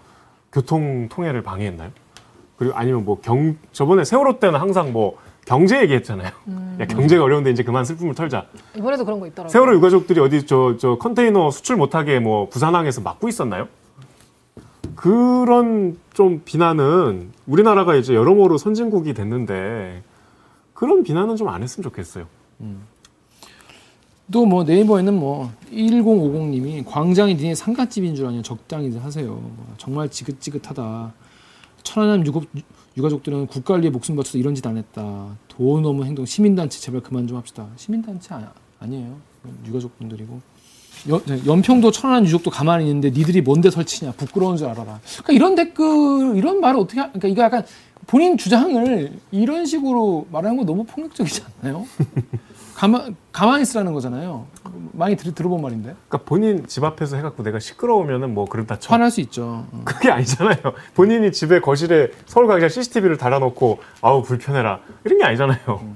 [0.51, 1.91] 교통 통행을 방해했나요?
[2.57, 6.31] 그리고 아니면 뭐 경 저번에 세월호 때는 항상 뭐 경제 얘기했잖아요.
[6.79, 8.45] 야 경제가 어려운데 이제 그만 슬픔을 털자.
[8.75, 9.51] 이번에도 그런 거 있더라고요.
[9.51, 13.67] 세월호 유가족들이 어디 저, 저 컨테이너 수출 못하게 뭐 부산항에서 막고 있었나요?
[14.95, 20.01] 그런 좀 비난은 우리나라가 이제 여러모로 선진국이 됐는데
[20.75, 22.27] 그런 비난은 좀 안 했으면 좋겠어요.
[24.31, 29.27] 또뭐 네이버에는 뭐 1050님이 광장이 니네 상가집인 줄 아냐 적당히 하세요.
[29.27, 31.13] 뭐 정말 지긋지긋하다.
[31.83, 32.41] 천안함 유고,
[32.97, 33.47] 유가족들은
[33.81, 35.27] 위해 목숨 바쳐서 이런 짓 안 했다.
[35.47, 37.67] 돈 넘은 행동 시민단체 제발 그만 좀 합시다.
[37.75, 39.15] 시민단체 아, 아니에요.
[39.67, 40.41] 유가족분들이고
[41.09, 44.99] 연, 연평도 천안함 유족도 가만히 있는데 니들이 뭔데 설치냐 부끄러운 줄 알아라.
[45.23, 47.63] 그러니까 이런 댓글 이런 말을 어떻게 하, 그러니까 이거 약간
[48.07, 51.85] 본인 주장을 이런 식으로 말하는 거 너무 폭력적이지 않나요?
[52.75, 54.47] 가만 가만히 있으라는 거잖아요.
[54.91, 58.93] 많이 들, 들어본 말인데 그러니까 본인 집 앞에서 해갖고 내가 시끄러우면은 뭐 그렇다 쳐.
[58.93, 59.65] 화날 수 있죠.
[59.71, 59.81] 어.
[59.85, 60.57] 그게 아니잖아요.
[60.93, 65.95] 본인이 집에 거실에 서울광장 CCTV를 달아놓고 아우 불편해라 이런 게 아니잖아요.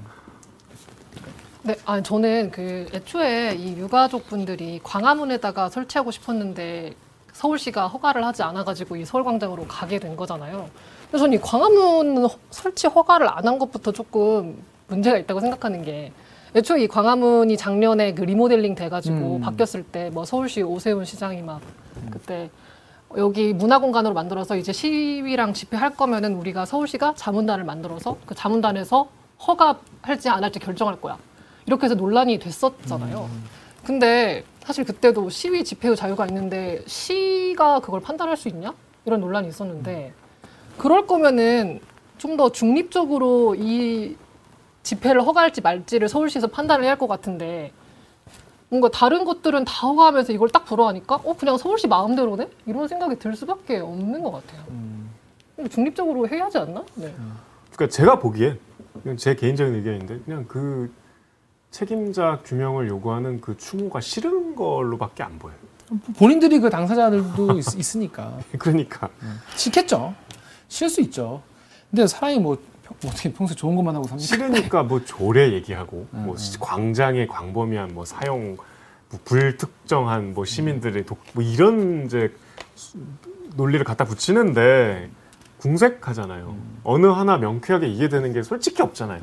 [1.62, 6.94] 네, 아니 저는 그 애초에 이 유가족 분들이 광화문에다가 설치하고 싶었는데
[7.34, 10.68] 서울시가 허가를 하지 않아가지고 이 서울광장으로 가게 된 거잖아요.
[11.10, 16.12] 그래서 저는 이 광화문 허- 설치 허가를 안 한 것부터 조금 문제가 있다고 생각하는 게
[16.54, 19.40] 애초에 이 광화문이 작년에 그 리모델링 돼가지고 음.
[19.40, 21.60] 바뀌었을 때 뭐 서울시 오세훈 시장이 막
[22.10, 22.50] 그때
[23.16, 29.08] 여기 문화공간으로 만들어서 이제 시위랑 집회할 거면은 우리가 서울시가 자문단을 만들어서 그 자문단에서
[29.46, 31.18] 허가할지 안 할지 결정할 거야.
[31.66, 33.28] 이렇게 해서 논란이 됐었잖아요.
[33.84, 38.72] 근데 사실 그때도 시위 집회의 자유가 있는데 시가 그걸 판단할 수 있냐?
[39.06, 40.12] 이런 논란이 있었는데
[40.80, 41.80] 그럴 거면은
[42.16, 44.16] 좀 더 중립적으로 이
[44.82, 47.70] 집회를 허가할지 말지를 서울시에서 판단을 해야 할 것 같은데
[48.70, 53.34] 뭔가 다른 것들은 다 허가하면서 이걸 딱 불어하니까 어 그냥 서울시 마음대로네 이런 생각이 들
[53.36, 54.62] 수밖에 없는 것 같아요.
[55.70, 56.82] 중립적으로 해야 하지 않나?
[56.94, 57.12] 네.
[57.72, 58.58] 그러니까 제가 보기엔
[59.02, 60.90] 그냥 제 개인적인 의견인데 그냥 그
[61.70, 65.56] 책임자 규명을 요구하는 그 추모가 싫은 걸로밖에 안 보여요.
[66.16, 69.08] 본인들이 그 당사자들도 있, 있으니까 그러니까
[69.56, 70.14] 싫겠죠.
[70.70, 71.42] 싫을 수 있죠.
[71.90, 74.24] 근데 사람이 뭐, 평- 뭐 어떻게 평소 에 좋은 것만 하고 삽니까?
[74.26, 76.38] 싫으니까 뭐 조례 얘기하고 음, 뭐 음.
[76.38, 78.56] 시- 광장의 광범위한 뭐 사용
[79.10, 82.32] 뭐 불특정한 뭐 시민들의 독, 뭐 이런 이제
[82.76, 82.96] 수-
[83.56, 85.10] 논리를 갖다 붙이는데
[85.58, 86.46] 궁색하잖아요.
[86.56, 86.78] 음.
[86.84, 89.20] 어느 하나 명쾌하게 이해되는 게 솔직히 없잖아요.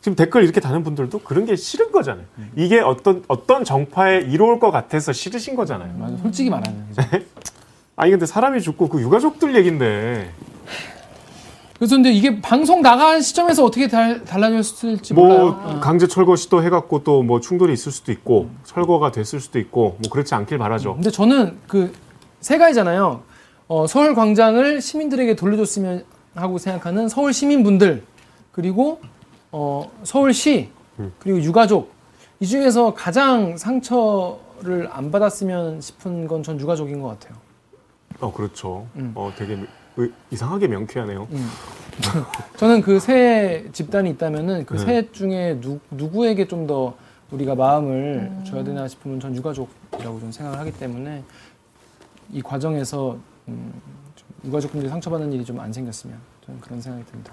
[0.00, 2.24] 지금 댓글 이렇게 다는 분들도 그런 게 싫은 거잖아요.
[2.38, 2.50] 음.
[2.56, 5.92] 이게 어떤 어떤 정파에 이로울 것 같아서 싫으신 거잖아요.
[5.98, 7.08] 맞아, 솔직히 말하는 거죠.
[7.96, 10.30] 아니 근데 사람이 죽고 그 유가족들 얘긴데
[11.78, 15.80] 그래서 근데 이게 방송 나간 시점에서 어떻게 달, 달라졌을지 뭐 몰라요.
[15.80, 20.10] 강제 철거 시도 해갖고 또 뭐 충돌이 있을 수도 있고 철거가 됐을 수도 있고 뭐
[20.10, 20.94] 그렇지 않길 바라죠.
[20.94, 21.92] 근데 저는 그
[22.40, 23.22] 세 가지잖아요.
[23.66, 26.04] 어, 서울 광장을 시민들에게 돌려줬으면
[26.36, 28.04] 하고 생각하는 서울 시민분들
[28.52, 29.00] 그리고
[29.50, 30.68] 어, 서울시
[31.00, 31.12] 음.
[31.18, 31.90] 그리고 유가족
[32.38, 37.36] 이 중에서 가장 상처를 안 받았으면 싶은 건 전 유가족인 것 같아요.
[38.20, 38.86] 어 그렇죠.
[38.96, 39.12] 음.
[39.14, 39.58] 어 되게
[39.96, 41.28] 의- 이상하게 명쾌하네요.
[42.56, 44.84] 저는 그 세 집단이 있다면은 그 네.
[44.84, 46.94] 셋 중에 누, 누구에게 좀 더
[47.32, 51.24] 우리가 마음을 줘야 되나 싶으면 전 유가족이라고 좀 생각을 하기 때문에
[52.32, 53.16] 이 과정에서
[53.48, 53.72] 음,
[54.14, 57.32] 좀 유가족분들이 상처받는 일이 좀 안 생겼으면 저는 그런 생각이 듭니다.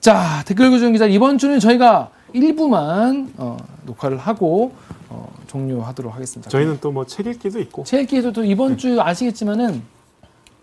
[0.00, 3.56] 자 댓글 교정 기자 이번 주는 저희가 일부만 어,
[3.86, 4.72] 녹화를 하고
[5.08, 6.50] 어, 종료하도록 하겠습니다.
[6.50, 9.82] 저희는 또 뭐 책 읽기도 있고 책 읽기에도 또 이번 주 아시겠지만은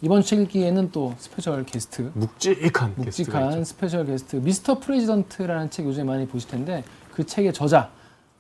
[0.01, 3.63] 이번 주책 읽기에는 또 special guest 묵직한 게스트가 묵직한 있죠.
[3.63, 7.89] special guest Mister President라는 책 요즘에 많이 보실 텐데 그 책의 저자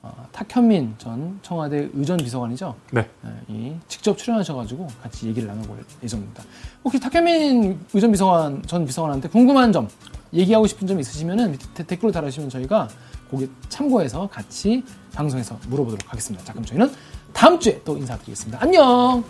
[0.03, 2.75] 어, 탁현민 전 청와대 의전 비서관이죠.
[2.91, 3.09] 네.
[3.25, 6.43] 예, 이 직접 출연하셔가지고 같이 얘기를 나눠볼 예정입니다.
[6.83, 9.87] 혹시 탁현민 의전 비서관 전 비서관한테 궁금한 점,
[10.31, 12.87] 얘기하고 싶은 점 있으시면은 밑에 댓글로 달아주시면 저희가
[13.35, 14.83] 거기 참고해서 같이
[15.13, 16.45] 방송에서 물어보도록 하겠습니다.
[16.45, 16.89] 자, 그럼 저희는
[17.33, 18.59] 다음 주에 또 인사드리겠습니다.
[18.61, 19.23] 안녕.